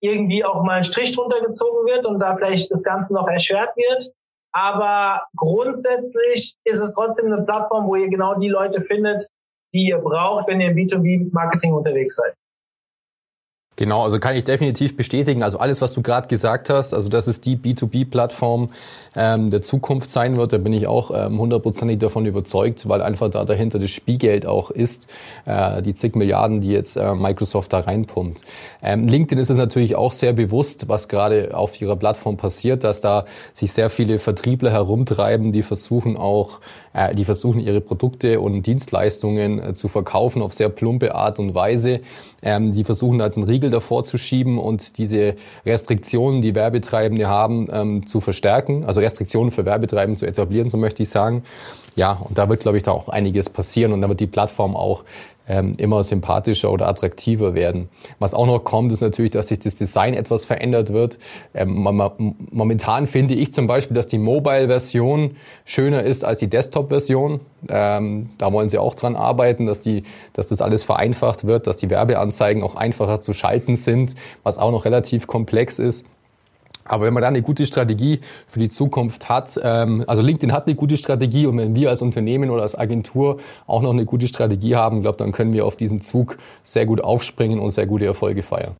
irgendwie 0.00 0.44
auch 0.44 0.62
mal 0.62 0.78
ein 0.78 0.84
Strich 0.84 1.14
drunter 1.14 1.40
gezogen 1.40 1.86
wird 1.86 2.06
und 2.06 2.18
da 2.18 2.36
vielleicht 2.36 2.70
das 2.70 2.82
Ganze 2.82 3.14
noch 3.14 3.28
erschwert 3.28 3.76
wird. 3.76 4.12
Aber 4.52 5.26
grundsätzlich 5.36 6.56
ist 6.64 6.80
es 6.80 6.94
trotzdem 6.94 7.32
eine 7.32 7.42
Plattform, 7.42 7.86
wo 7.86 7.94
ihr 7.94 8.08
genau 8.08 8.34
die 8.34 8.48
Leute 8.48 8.82
findet, 8.82 9.28
die 9.72 9.86
ihr 9.88 9.98
braucht, 9.98 10.48
wenn 10.48 10.60
ihr 10.60 10.70
im 10.70 10.76
B2B-Marketing 10.76 11.72
unterwegs 11.72 12.16
seid. 12.16 12.34
Genau, 13.80 14.02
also 14.02 14.18
kann 14.18 14.36
ich 14.36 14.44
definitiv 14.44 14.94
bestätigen. 14.94 15.42
Also 15.42 15.58
alles, 15.58 15.80
was 15.80 15.94
du 15.94 16.02
gerade 16.02 16.28
gesagt 16.28 16.68
hast, 16.68 16.92
also 16.92 17.08
dass 17.08 17.26
es 17.26 17.40
die 17.40 17.56
B2B-Plattform 17.56 18.68
ähm, 19.16 19.50
der 19.50 19.62
Zukunft 19.62 20.10
sein 20.10 20.36
wird, 20.36 20.52
da 20.52 20.58
bin 20.58 20.74
ich 20.74 20.86
auch 20.86 21.10
ähm, 21.14 21.38
hundertprozentig 21.38 21.94
ähm, 21.94 22.00
davon 22.00 22.26
überzeugt, 22.26 22.86
weil 22.90 23.00
einfach 23.00 23.30
da 23.30 23.42
dahinter 23.42 23.78
das 23.78 23.88
Spielgeld 23.88 24.44
auch 24.44 24.70
ist, 24.70 25.08
äh, 25.46 25.80
die 25.80 25.94
zig 25.94 26.14
Milliarden, 26.14 26.60
die 26.60 26.72
jetzt 26.72 26.96
äh, 26.96 27.14
Microsoft 27.14 27.72
da 27.72 27.80
reinpumpt. 27.80 28.42
Ähm, 28.82 29.08
LinkedIn 29.08 29.38
ist 29.38 29.48
es 29.48 29.56
natürlich 29.56 29.96
auch 29.96 30.12
sehr 30.12 30.34
bewusst, 30.34 30.90
was 30.90 31.08
gerade 31.08 31.56
auf 31.56 31.80
ihrer 31.80 31.96
Plattform 31.96 32.36
passiert, 32.36 32.84
dass 32.84 33.00
da 33.00 33.24
sich 33.54 33.72
sehr 33.72 33.88
viele 33.88 34.18
Vertriebler 34.18 34.72
herumtreiben, 34.72 35.52
die 35.52 35.62
versuchen 35.62 36.18
auch, 36.18 36.60
äh, 36.92 37.14
die 37.14 37.24
versuchen 37.24 37.60
ihre 37.60 37.80
Produkte 37.80 38.40
und 38.40 38.66
Dienstleistungen 38.66 39.58
äh, 39.58 39.74
zu 39.74 39.88
verkaufen 39.88 40.42
auf 40.42 40.52
sehr 40.52 40.68
plumpe 40.68 41.14
Art 41.14 41.38
und 41.38 41.54
Weise. 41.54 42.00
Ähm, 42.42 42.72
die 42.72 42.84
versuchen 42.84 43.18
da 43.18 43.26
jetzt 43.26 43.36
einen 43.36 43.46
Riegel 43.46 43.69
davor 43.70 44.04
zu 44.04 44.18
schieben 44.18 44.58
und 44.58 44.98
diese 44.98 45.34
Restriktionen, 45.64 46.42
die 46.42 46.54
Werbetreibende 46.54 47.28
haben, 47.28 47.68
ähm, 47.72 48.06
zu 48.06 48.20
verstärken. 48.20 48.84
Also 48.84 49.00
Restriktionen 49.00 49.50
für 49.50 49.64
Werbetreibende 49.64 50.18
zu 50.18 50.26
etablieren, 50.26 50.70
so 50.70 50.76
möchte 50.76 51.02
ich 51.02 51.08
sagen. 51.08 51.44
Ja, 51.96 52.12
und 52.12 52.38
da 52.38 52.48
wird, 52.48 52.60
glaube 52.60 52.76
ich, 52.76 52.82
da 52.82 52.92
auch 52.92 53.08
einiges 53.08 53.50
passieren 53.50 53.92
und 53.92 54.00
da 54.00 54.08
wird 54.08 54.20
die 54.20 54.26
Plattform 54.26 54.76
auch 54.76 55.04
ähm, 55.50 55.72
immer 55.78 56.04
sympathischer 56.04 56.70
oder 56.70 56.86
attraktiver 56.86 57.54
werden. 57.54 57.88
Was 58.20 58.34
auch 58.34 58.46
noch 58.46 58.62
kommt, 58.62 58.92
ist 58.92 59.00
natürlich, 59.00 59.32
dass 59.32 59.48
sich 59.48 59.58
das 59.58 59.74
Design 59.74 60.14
etwas 60.14 60.44
verändert 60.44 60.92
wird. 60.92 61.18
Ähm, 61.54 61.74
momentan 62.52 63.08
finde 63.08 63.34
ich 63.34 63.52
zum 63.52 63.66
Beispiel, 63.66 63.96
dass 63.96 64.06
die 64.06 64.18
Mobile-Version 64.18 65.32
schöner 65.64 66.04
ist 66.04 66.24
als 66.24 66.38
die 66.38 66.48
Desktop-Version. 66.48 67.40
Ähm, 67.68 68.30
da 68.38 68.52
wollen 68.52 68.68
sie 68.68 68.78
auch 68.78 68.94
dran 68.94 69.16
arbeiten, 69.16 69.66
dass, 69.66 69.80
die, 69.80 70.04
dass 70.34 70.48
das 70.48 70.62
alles 70.62 70.84
vereinfacht 70.84 71.44
wird, 71.44 71.66
dass 71.66 71.76
die 71.76 71.90
Werbeanzeigen 71.90 72.62
auch 72.62 72.76
einfacher 72.76 73.20
zu 73.20 73.32
schalten 73.32 73.74
sind, 73.74 74.14
was 74.44 74.56
auch 74.56 74.70
noch 74.70 74.84
relativ 74.84 75.26
komplex 75.26 75.80
ist. 75.80 76.06
Aber 76.90 77.04
wenn 77.04 77.14
man 77.14 77.22
da 77.22 77.28
eine 77.28 77.42
gute 77.42 77.66
Strategie 77.66 78.20
für 78.48 78.58
die 78.58 78.68
Zukunft 78.68 79.28
hat, 79.28 79.58
ähm, 79.62 80.04
also 80.08 80.22
LinkedIn 80.22 80.52
hat 80.52 80.66
eine 80.66 80.74
gute 80.74 80.96
Strategie 80.96 81.46
und 81.46 81.56
wenn 81.56 81.76
wir 81.76 81.88
als 81.88 82.02
Unternehmen 82.02 82.50
oder 82.50 82.62
als 82.62 82.76
Agentur 82.76 83.38
auch 83.68 83.80
noch 83.80 83.92
eine 83.92 84.04
gute 84.04 84.26
Strategie 84.26 84.74
haben, 84.74 85.00
glaube 85.00 85.16
dann 85.18 85.30
können 85.30 85.52
wir 85.52 85.66
auf 85.66 85.76
diesen 85.76 86.00
Zug 86.00 86.36
sehr 86.64 86.86
gut 86.86 87.00
aufspringen 87.00 87.60
und 87.60 87.70
sehr 87.70 87.86
gute 87.86 88.06
Erfolge 88.06 88.42
feiern. 88.42 88.74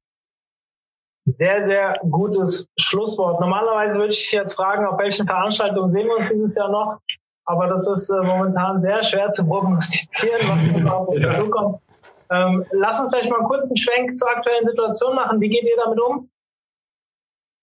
Sehr, 1.27 1.67
sehr 1.67 2.01
gutes 2.11 2.67
Schlusswort. 2.77 3.39
Normalerweise 3.41 3.97
würde 3.99 4.13
ich 4.13 4.33
jetzt 4.33 4.55
fragen, 4.55 4.87
auf 4.87 4.99
welchen 4.99 5.27
Veranstaltungen 5.27 5.93
sehen 5.93 6.09
wir 6.09 6.17
uns 6.17 6.31
dieses 6.31 6.57
Jahr 6.57 6.71
noch. 6.71 6.99
Aber 7.45 7.69
das 7.69 7.89
ist 7.89 8.11
äh, 8.11 8.27
momentan 8.27 8.81
sehr 8.81 9.05
schwer 9.05 9.31
zu 9.31 9.47
prognostizieren, 9.47 10.41
was 10.49 10.67
überhaupt 10.81 11.17
ja. 11.17 11.41
kommt. 11.45 11.79
Ähm, 12.33 12.65
lass 12.73 13.01
uns 13.01 13.11
vielleicht 13.11 13.31
mal 13.31 13.39
einen 13.39 13.49
kurzen 13.49 13.77
Schwenk 13.77 14.17
zur 14.17 14.29
aktuellen 14.31 14.67
Situation 14.67 15.15
machen. 15.15 15.41
Wie 15.41 15.49
geht 15.49 15.63
ihr 15.63 15.77
damit 15.85 16.01
um? 16.01 16.30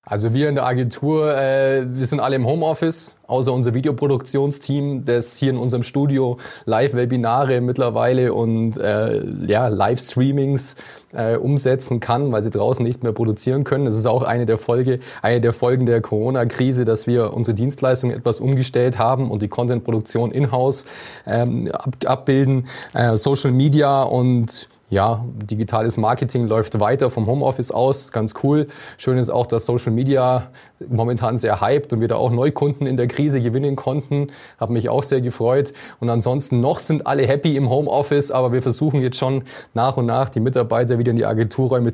Also 0.09 0.33
wir 0.33 0.47
in 0.47 0.55
der 0.55 0.65
Agentur, 0.65 1.35
äh, 1.35 1.85
wir 1.85 2.05
sind 2.07 2.21
alle 2.21 2.37
im 2.37 2.47
Homeoffice, 2.47 3.15
außer 3.27 3.51
unser 3.51 3.73
Videoproduktionsteam, 3.73 5.03
das 5.03 5.35
hier 5.35 5.49
in 5.49 5.57
unserem 5.57 5.83
Studio 5.83 6.37
Live-Webinare 6.63 7.59
mittlerweile 7.59 8.33
und 8.33 8.77
äh, 8.77 9.21
ja, 9.47 9.67
Livestreamings 9.67 10.77
äh, 11.11 11.35
umsetzen 11.35 11.99
kann, 11.99 12.31
weil 12.31 12.41
sie 12.41 12.51
draußen 12.51 12.85
nicht 12.85 13.03
mehr 13.03 13.11
produzieren 13.11 13.65
können. 13.65 13.83
Das 13.83 13.97
ist 13.97 14.05
auch 14.05 14.23
eine 14.23 14.45
der 14.45 14.57
Folge, 14.57 14.99
eine 15.21 15.41
der 15.41 15.51
Folgen 15.51 15.85
der 15.85 15.99
Corona-Krise, 15.99 16.85
dass 16.85 17.05
wir 17.05 17.33
unsere 17.33 17.53
Dienstleistungen 17.53 18.15
etwas 18.15 18.39
umgestellt 18.39 18.97
haben 18.97 19.29
und 19.29 19.41
die 19.41 19.49
Content-Produktion 19.49 20.31
in-house 20.31 20.85
ähm, 21.25 21.69
ab, 21.73 21.95
abbilden, 22.05 22.67
äh, 22.93 23.17
Social 23.17 23.51
Media 23.51 24.03
und 24.03 24.69
ja, 24.89 25.25
digitales 25.35 25.97
Marketing 25.97 26.47
läuft 26.47 26.79
weiter 26.79 27.09
vom 27.09 27.27
Homeoffice 27.27 27.71
aus, 27.71 28.13
ganz 28.13 28.33
cool. 28.43 28.67
Schön 28.97 29.17
ist 29.17 29.29
auch, 29.29 29.45
dass 29.45 29.65
Social 29.65 29.91
Media 29.91 30.47
momentan 30.87 31.37
sehr 31.37 31.59
hyped 31.59 31.91
und 31.91 31.99
wir 31.99 32.07
da 32.07 32.15
auch 32.15 32.31
Neukunden 32.31 32.87
in 32.87 32.95
der 32.95 33.07
Krise 33.07 33.41
gewinnen 33.41 33.75
konnten. 33.75 34.27
Hat 34.57 34.69
mich 34.69 34.87
auch 34.87 35.03
sehr 35.03 35.19
gefreut. 35.19 35.73
Und 35.99 36.09
ansonsten 36.09 36.61
noch 36.61 36.79
sind 36.79 37.05
alle 37.05 37.27
happy 37.27 37.57
im 37.57 37.69
Homeoffice, 37.69 38.31
aber 38.31 38.53
wir 38.53 38.61
versuchen 38.61 39.01
jetzt 39.01 39.17
schon 39.17 39.43
nach 39.73 39.97
und 39.97 40.05
nach 40.05 40.29
die 40.29 40.39
Mitarbeiter 40.39 40.97
wieder 40.97 41.11
in 41.11 41.17
die 41.17 41.25
Agenturräume 41.25 41.91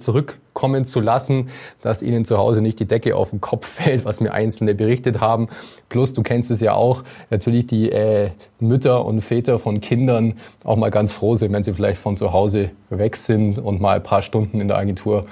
zurückkommen 0.53 0.85
zu 0.85 0.99
lassen, 0.99 1.49
dass 1.81 2.03
ihnen 2.03 2.25
zu 2.25 2.37
Hause 2.37 2.61
nicht 2.61 2.79
die 2.79 2.85
Decke 2.85 3.15
auf 3.15 3.31
den 3.31 3.41
Kopf 3.41 3.67
fällt, 3.83 4.05
was 4.05 4.19
mir 4.19 4.33
Einzelne 4.33 4.75
berichtet 4.75 5.19
haben. 5.19 5.49
Plus, 5.89 6.13
du 6.13 6.23
kennst 6.23 6.51
es 6.51 6.61
ja 6.61 6.73
auch, 6.73 7.03
natürlich 7.29 7.67
die 7.67 7.91
äh, 7.91 8.31
Mütter 8.59 9.05
und 9.05 9.21
Väter 9.21 9.59
von 9.59 9.81
Kindern 9.81 10.35
auch 10.63 10.77
mal 10.77 10.91
ganz 10.91 11.11
froh 11.11 11.35
sind, 11.35 11.53
wenn 11.53 11.63
sie 11.63 11.73
vielleicht 11.73 11.99
von 11.99 12.17
zu 12.17 12.31
Hause 12.31 12.71
weg 12.89 13.15
sind 13.15 13.59
und 13.59 13.81
mal 13.81 13.97
ein 13.97 14.03
paar 14.03 14.21
Stunden 14.21 14.61
in 14.61 14.67
der 14.67 14.77
Agentur 14.77 15.25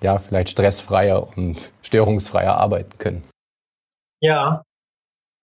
ja 0.00 0.18
vielleicht 0.18 0.50
stressfreier 0.50 1.26
und 1.36 1.72
störungsfreier 1.82 2.54
arbeiten 2.54 2.96
können. 2.98 3.24
Ja, 4.20 4.62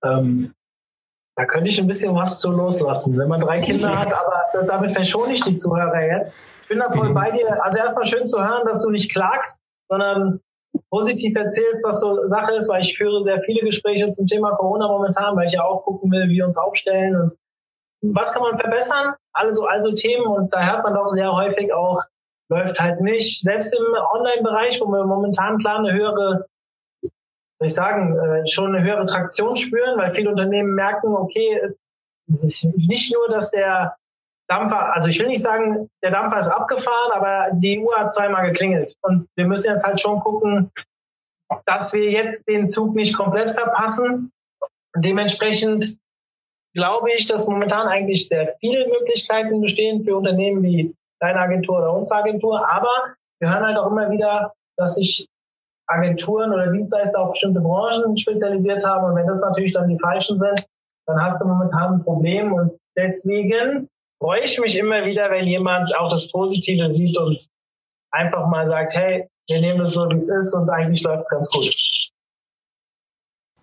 ähm, 0.03 0.53
da 1.37 1.45
könnte 1.45 1.69
ich 1.69 1.79
ein 1.81 1.87
bisschen 1.87 2.15
was 2.15 2.39
zu 2.39 2.51
loslassen, 2.51 3.17
wenn 3.17 3.27
man 3.27 3.41
drei 3.41 3.59
Kinder 3.59 3.99
hat, 3.99 4.13
aber 4.13 4.65
damit 4.65 4.91
verschone 4.91 5.33
ich 5.33 5.41
die 5.41 5.57
Zuhörer 5.57 6.01
jetzt. 6.01 6.33
Ich 6.65 6.69
bin 6.69 6.79
da 6.79 6.89
voll 6.89 7.13
bei 7.13 7.29
dir. 7.29 7.63
Also 7.63 7.77
erstmal 7.77 8.07
schön 8.07 8.25
zu 8.25 8.43
hören, 8.43 8.65
dass 8.65 8.81
du 8.81 8.89
nicht 8.89 9.11
klagst, 9.11 9.61
sondern 9.87 10.39
positiv 10.89 11.37
erzählst, 11.37 11.85
was 11.85 11.99
so 12.01 12.27
Sache 12.27 12.55
ist, 12.55 12.71
weil 12.71 12.81
ich 12.81 12.97
führe 12.97 13.23
sehr 13.23 13.39
viele 13.43 13.61
Gespräche 13.61 14.09
zum 14.09 14.25
Thema 14.25 14.55
Corona 14.55 14.87
momentan, 14.87 15.35
weil 15.35 15.45
ich 15.45 15.53
ja 15.53 15.63
auch 15.63 15.83
gucken 15.83 16.11
will, 16.11 16.27
wie 16.27 16.37
wir 16.37 16.47
uns 16.47 16.57
aufstellen 16.57 17.15
und 17.15 17.37
was 18.01 18.33
kann 18.33 18.41
man 18.41 18.59
verbessern? 18.59 19.13
Also, 19.31 19.67
also 19.67 19.93
Themen 19.93 20.25
und 20.25 20.51
da 20.53 20.65
hört 20.65 20.83
man 20.83 20.95
doch 20.95 21.07
sehr 21.07 21.31
häufig 21.31 21.71
auch, 21.71 22.01
läuft 22.49 22.79
halt 22.79 22.99
nicht. 22.99 23.41
Selbst 23.41 23.71
im 23.77 23.85
Online-Bereich, 24.13 24.81
wo 24.81 24.87
wir 24.87 25.05
momentan 25.05 25.59
klar 25.59 25.77
eine 25.77 25.93
höhere, 25.93 26.47
soll 27.01 27.67
ich 27.67 27.75
sagen, 27.75 28.17
äh, 28.17 28.47
schon 28.47 28.75
eine 28.75 28.83
höhere 28.83 29.05
Traktion 29.05 29.55
spüren, 29.55 29.99
weil 29.99 30.15
viele 30.15 30.31
Unternehmen 30.31 30.73
merken, 30.73 31.15
okay, 31.15 31.75
nicht 32.27 33.13
nur, 33.13 33.29
dass 33.29 33.51
der 33.51 33.97
Dampfer, 34.47 34.93
also 34.93 35.09
ich 35.09 35.19
will 35.19 35.27
nicht 35.27 35.41
sagen, 35.41 35.89
der 36.03 36.11
Dampfer 36.11 36.37
ist 36.37 36.49
abgefahren, 36.49 37.11
aber 37.13 37.49
die 37.53 37.79
Uhr 37.79 37.95
hat 37.97 38.13
zweimal 38.13 38.49
geklingelt. 38.49 38.93
Und 39.01 39.27
wir 39.35 39.45
müssen 39.45 39.71
jetzt 39.71 39.85
halt 39.85 39.99
schon 39.99 40.19
gucken, 40.19 40.71
dass 41.65 41.93
wir 41.93 42.11
jetzt 42.11 42.47
den 42.47 42.69
Zug 42.69 42.95
nicht 42.95 43.15
komplett 43.15 43.53
verpassen. 43.53 44.31
Und 44.95 45.05
dementsprechend 45.05 45.97
glaube 46.75 47.11
ich, 47.13 47.25
dass 47.25 47.47
momentan 47.47 47.87
eigentlich 47.87 48.27
sehr 48.27 48.55
viele 48.59 48.87
Möglichkeiten 48.87 49.61
bestehen 49.61 50.03
für 50.03 50.17
Unternehmen 50.17 50.61
wie 50.63 50.93
deine 51.19 51.39
Agentur 51.39 51.79
oder 51.79 51.93
unsere 51.93 52.19
Agentur. 52.19 52.69
Aber 52.69 53.15
wir 53.39 53.51
hören 53.51 53.65
halt 53.65 53.77
auch 53.77 53.87
immer 53.87 54.11
wieder, 54.11 54.53
dass 54.77 54.95
sich 54.95 55.27
Agenturen 55.87 56.51
oder 56.51 56.71
Dienstleister 56.71 57.19
auf 57.19 57.31
bestimmte 57.31 57.61
Branchen 57.61 58.17
spezialisiert 58.17 58.85
haben. 58.85 59.05
Und 59.05 59.15
wenn 59.15 59.27
das 59.27 59.41
natürlich 59.41 59.73
dann 59.73 59.89
die 59.89 59.99
falschen 59.99 60.37
sind, 60.37 60.65
dann 61.07 61.21
hast 61.21 61.41
du 61.41 61.47
momentan 61.47 61.95
ein 61.95 62.03
Problem. 62.03 62.53
Und 62.53 62.79
deswegen 62.97 63.89
freue 64.25 64.43
ich 64.43 64.59
mich 64.59 64.77
immer 64.77 65.05
wieder, 65.05 65.29
wenn 65.29 65.45
jemand 65.45 65.95
auch 65.99 66.09
das 66.09 66.31
Positive 66.31 66.89
sieht 66.89 67.15
und 67.19 67.47
einfach 68.11 68.47
mal 68.47 68.67
sagt, 68.67 68.95
hey, 68.95 69.27
wir 69.47 69.61
nehmen 69.61 69.81
es 69.81 69.91
so, 69.91 70.09
wie 70.09 70.15
es 70.15 70.29
ist 70.29 70.55
und 70.55 70.67
eigentlich 70.69 71.03
läuft 71.03 71.21
es 71.23 71.29
ganz 71.29 71.49
gut. 71.51 72.11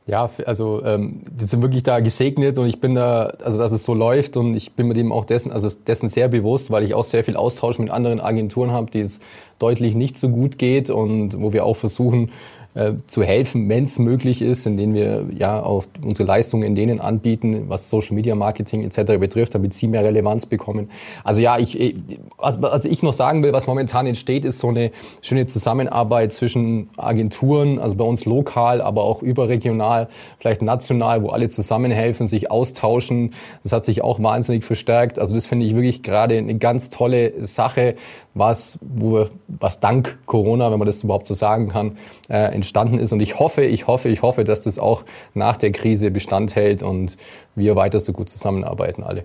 Ja, 0.07 0.31
also 0.47 0.85
ähm, 0.85 1.25
wir 1.33 1.47
sind 1.47 1.63
wirklich 1.63 1.83
da 1.83 2.01
gesegnet 2.01 2.59
und 2.59 2.67
ich 2.67 2.81
bin 2.81 2.95
da, 2.95 3.33
also 3.43 3.59
dass 3.59 3.73
es 3.73 3.85
so 3.85 3.95
läuft 3.95 4.37
und 4.37 4.55
ich 4.55 4.73
bin 4.73 4.89
mir 4.89 4.95
dem 4.95 5.13
auch 5.13 5.25
dessen, 5.25 5.51
also 5.53 5.69
dessen 5.69 6.09
sehr 6.09 6.29
bewusst, 6.29 6.71
weil 6.71 6.85
ich 6.85 6.95
auch 6.95 7.05
sehr 7.05 7.25
viel 7.25 7.37
Austausch 7.37 7.79
mit 7.79 7.91
anderen 7.91 8.21
Agenturen 8.21 8.73
habe, 8.73 8.91
die 8.91 9.01
es 9.01 9.21
deutlich 9.59 9.95
nicht 9.95 10.19
so 10.19 10.29
gut 10.29 10.59
geht 10.59 10.91
und 10.91 11.41
wo 11.41 11.53
wir 11.53 11.65
auch 11.65 11.77
versuchen, 11.77 12.31
äh, 12.75 12.93
zu 13.07 13.23
helfen, 13.23 13.69
wenn 13.69 13.85
es 13.85 13.99
möglich 13.99 14.41
ist, 14.41 14.67
indem 14.67 14.95
wir 14.95 15.27
ja 15.37 15.63
auch 15.63 15.85
unsere 16.03 16.27
Leistungen 16.27 16.63
in 16.63 16.75
denen 16.75 17.01
anbieten, 17.01 17.65
was 17.69 17.91
Social 17.91 18.15
Media 18.15 18.35
Marketing 18.35 18.83
etc. 18.83 19.19
betrifft, 19.19 19.55
damit 19.55 19.75
sie 19.75 19.89
mehr 19.89 20.05
Relevanz 20.05 20.47
bekommen. 20.47 20.89
Also 21.23 21.41
ja, 21.41 21.59
ich, 21.59 21.97
was, 22.39 22.63
was 22.63 22.85
ich 22.85 23.03
noch 23.03 23.13
sagen 23.13 23.43
will, 23.43 23.53
was 23.53 23.67
momentan 23.67 24.07
entsteht, 24.07 24.45
ist 24.45 24.59
so 24.59 24.69
eine 24.69 24.91
schöne 25.21 25.47
Zusammenarbeit 25.47 26.33
zwischen 26.33 26.89
Agenturen, 26.97 27.79
also 27.79 27.95
bei 27.97 28.05
uns 28.05 28.25
lokal, 28.25 28.81
aber 28.81 29.05
auch 29.05 29.23
überregional, 29.23 30.09
vielleicht 30.39 30.63
national, 30.63 31.23
wo 31.23 31.29
alle 31.29 31.49
zusammenhelfen, 31.49 32.27
sich 32.27 32.51
austauschen. 32.51 33.33
Das 33.63 33.73
hat 33.73 33.85
sich 33.85 34.03
auch 34.03 34.23
wahnsinnig 34.23 34.65
verstärkt. 34.65 35.19
Also 35.19 35.35
das 35.35 35.47
finde 35.47 35.67
ich 35.67 35.75
wirklich 35.75 36.03
gerade 36.03 36.39
eine 36.39 36.57
ganz 36.57 36.91
tolle 36.91 37.47
Sache, 37.47 37.97
was, 38.35 38.79
wo 38.81 39.13
wir, 39.13 39.31
was 39.49 39.81
dank 39.81 40.19
Corona, 40.27 40.71
wenn 40.71 40.79
man 40.79 40.87
das 40.87 41.03
überhaupt 41.05 41.27
so 41.27 41.35
sagen 41.35 41.69
kann, 41.69 41.97
äh, 42.29 42.55
entstanden 42.55 42.99
ist. 42.99 43.13
Und 43.13 43.21
ich 43.21 43.39
hoffe, 43.39 43.63
ich 43.63 43.87
hoffe, 43.87 44.09
ich 44.09 44.23
hoffe, 44.23 44.45
dass 44.45 44.65
das 44.65 44.79
auch 44.79 45.05
nach 45.35 45.57
der 45.57 45.73
Krise 45.73 46.11
Bestand 46.11 46.55
hält 46.55 46.83
und 46.83 47.17
wir 47.55 47.77
weiter 47.77 48.01
so 48.01 48.13
gut 48.13 48.29
zusammenarbeiten 48.29 49.03
alle. 49.03 49.25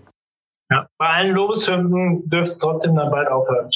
Ja, 0.70 0.88
bei 0.98 1.08
allen 1.08 1.34
Lobeshymnen 1.34 2.30
dürfte 2.30 2.52
es 2.52 2.58
trotzdem 2.58 2.96
dann 2.96 3.10
bald 3.10 3.30
aufhören. 3.30 3.70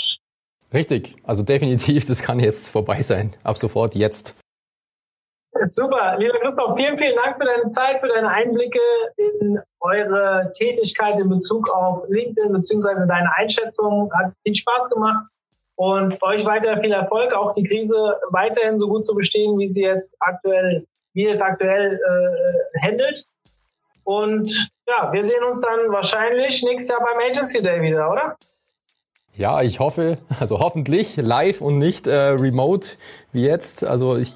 Richtig, 0.73 1.15
also 1.23 1.43
definitiv, 1.43 2.05
das 2.05 2.21
kann 2.21 2.39
jetzt 2.39 2.69
vorbei 2.69 3.01
sein. 3.01 3.31
Ab 3.43 3.57
sofort 3.57 3.95
jetzt. 3.95 4.35
Super, 5.69 6.15
lieber 6.17 6.39
Christoph, 6.39 6.77
vielen, 6.77 6.97
vielen 6.97 7.15
Dank 7.15 7.37
für 7.37 7.45
deine 7.45 7.69
Zeit, 7.69 7.99
für 7.99 8.07
deine 8.07 8.29
Einblicke 8.29 8.79
in 9.17 9.59
eure 9.81 10.51
Tätigkeit 10.55 11.19
in 11.19 11.29
Bezug 11.29 11.69
auf 11.69 12.03
LinkedIn 12.07 12.53
beziehungsweise 12.53 13.05
deine 13.05 13.29
Einschätzung. 13.35 14.09
Hat 14.13 14.33
viel 14.43 14.55
Spaß 14.55 14.89
gemacht 14.89 15.25
und 15.75 16.21
euch 16.23 16.45
weiter 16.45 16.79
viel 16.79 16.93
Erfolg, 16.93 17.33
auch 17.33 17.53
die 17.53 17.63
Krise 17.63 18.15
weiterhin 18.29 18.79
so 18.79 18.87
gut 18.87 19.05
zu 19.05 19.13
bestehen, 19.13 19.59
wie 19.59 19.67
sie 19.67 19.83
jetzt 19.83 20.15
aktuell, 20.21 20.85
wie 21.13 21.27
es 21.27 21.41
aktuell 21.41 21.99
äh, 21.99 22.79
handelt. 22.79 23.25
Und 24.03 24.69
ja, 24.87 25.11
wir 25.11 25.23
sehen 25.23 25.43
uns 25.43 25.61
dann 25.61 25.91
wahrscheinlich 25.91 26.63
nächstes 26.63 26.89
Jahr 26.89 26.99
beim 26.99 27.29
Agency 27.29 27.61
Day 27.61 27.81
wieder, 27.81 28.09
oder? 28.09 28.37
Ja, 29.33 29.61
ich 29.61 29.79
hoffe, 29.79 30.17
also 30.39 30.59
hoffentlich 30.59 31.17
live 31.17 31.61
und 31.61 31.77
nicht 31.77 32.07
äh, 32.07 32.15
remote 32.15 32.89
wie 33.31 33.45
jetzt. 33.45 33.83
Also 33.83 34.17
ich 34.17 34.33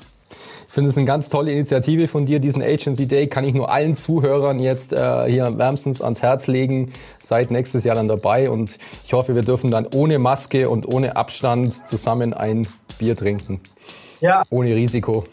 finde 0.76 0.90
es 0.90 0.98
eine 0.98 1.06
ganz 1.06 1.30
tolle 1.30 1.54
Initiative 1.54 2.10
von 2.10 2.26
dir, 2.26 2.40
diesen 2.40 2.62
Agency 2.62 3.08
Day. 3.08 3.28
Kann 3.28 3.46
ich 3.46 3.54
nur 3.54 3.72
allen 3.72 3.96
Zuhörern 3.96 4.60
jetzt 4.60 4.92
äh, 4.92 5.24
hier 5.24 5.58
wärmstens 5.58 6.02
ans 6.02 6.22
Herz 6.22 6.48
legen. 6.48 6.92
Seid 7.22 7.50
nächstes 7.50 7.86
Jahr 7.86 7.96
dann 7.96 8.10
dabei 8.10 8.50
und 8.50 8.78
ich 9.06 9.14
hoffe, 9.14 9.36
wir 9.36 9.44
dürfen 9.44 9.72
dann 9.72 9.88
ohne 9.96 10.20
Maske 10.20 10.70
und 10.70 10.86
ohne 10.94 11.16
Abstand 11.16 11.88
zusammen 11.88 12.34
ein 12.34 12.68
Bier 13.00 13.16
trinken. 13.16 13.62
Ja. 14.20 14.44
Ohne 14.50 14.76
Risiko. 14.76 15.24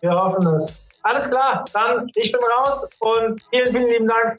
Wir 0.00 0.12
hoffen 0.12 0.46
es. 0.54 0.72
Alles 1.02 1.30
klar, 1.30 1.64
dann 1.74 2.10
ich 2.14 2.32
bin 2.32 2.40
raus 2.58 2.88
und 3.00 3.40
vielen, 3.50 3.66
vielen 3.66 3.88
lieben 3.88 4.08
Dank. 4.08 4.36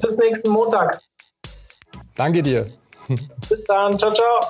Bis 0.00 0.18
nächsten 0.18 0.50
Montag. 0.50 1.00
Danke 2.16 2.42
dir. 2.42 2.66
Bis 3.48 3.64
dann. 3.64 3.96
Ciao, 3.98 4.12
ciao. 4.12 4.40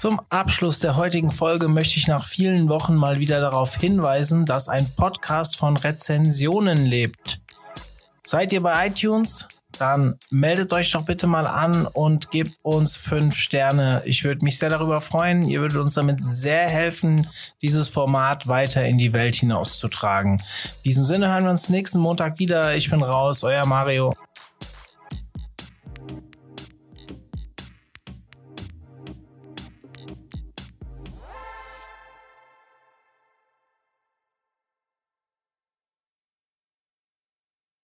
Zum 0.00 0.18
Abschluss 0.30 0.78
der 0.78 0.96
heutigen 0.96 1.30
Folge 1.30 1.68
möchte 1.68 1.98
ich 1.98 2.08
nach 2.08 2.24
vielen 2.24 2.70
Wochen 2.70 2.94
mal 2.94 3.18
wieder 3.18 3.38
darauf 3.42 3.76
hinweisen, 3.76 4.46
dass 4.46 4.66
ein 4.66 4.90
Podcast 4.96 5.58
von 5.58 5.76
Rezensionen 5.76 6.86
lebt. 6.86 7.42
Seid 8.24 8.54
ihr 8.54 8.62
bei 8.62 8.86
iTunes? 8.86 9.46
Dann 9.78 10.18
meldet 10.30 10.72
euch 10.72 10.90
doch 10.90 11.04
bitte 11.04 11.26
mal 11.26 11.46
an 11.46 11.84
und 11.84 12.30
gebt 12.30 12.56
uns 12.62 12.96
fünf 12.96 13.36
Sterne. 13.36 14.00
Ich 14.06 14.24
würde 14.24 14.42
mich 14.42 14.56
sehr 14.56 14.70
darüber 14.70 15.02
freuen. 15.02 15.42
Ihr 15.42 15.60
würdet 15.60 15.76
uns 15.76 15.92
damit 15.92 16.24
sehr 16.24 16.66
helfen, 16.66 17.26
dieses 17.60 17.90
Format 17.90 18.48
weiter 18.48 18.86
in 18.86 18.96
die 18.96 19.12
Welt 19.12 19.34
hinauszutragen. 19.34 20.38
In 20.38 20.82
diesem 20.82 21.04
Sinne 21.04 21.28
hören 21.28 21.44
wir 21.44 21.50
uns 21.50 21.68
nächsten 21.68 21.98
Montag 21.98 22.38
wieder. 22.38 22.74
Ich 22.74 22.88
bin 22.88 23.02
raus, 23.02 23.44
euer 23.44 23.66
Mario. 23.66 24.14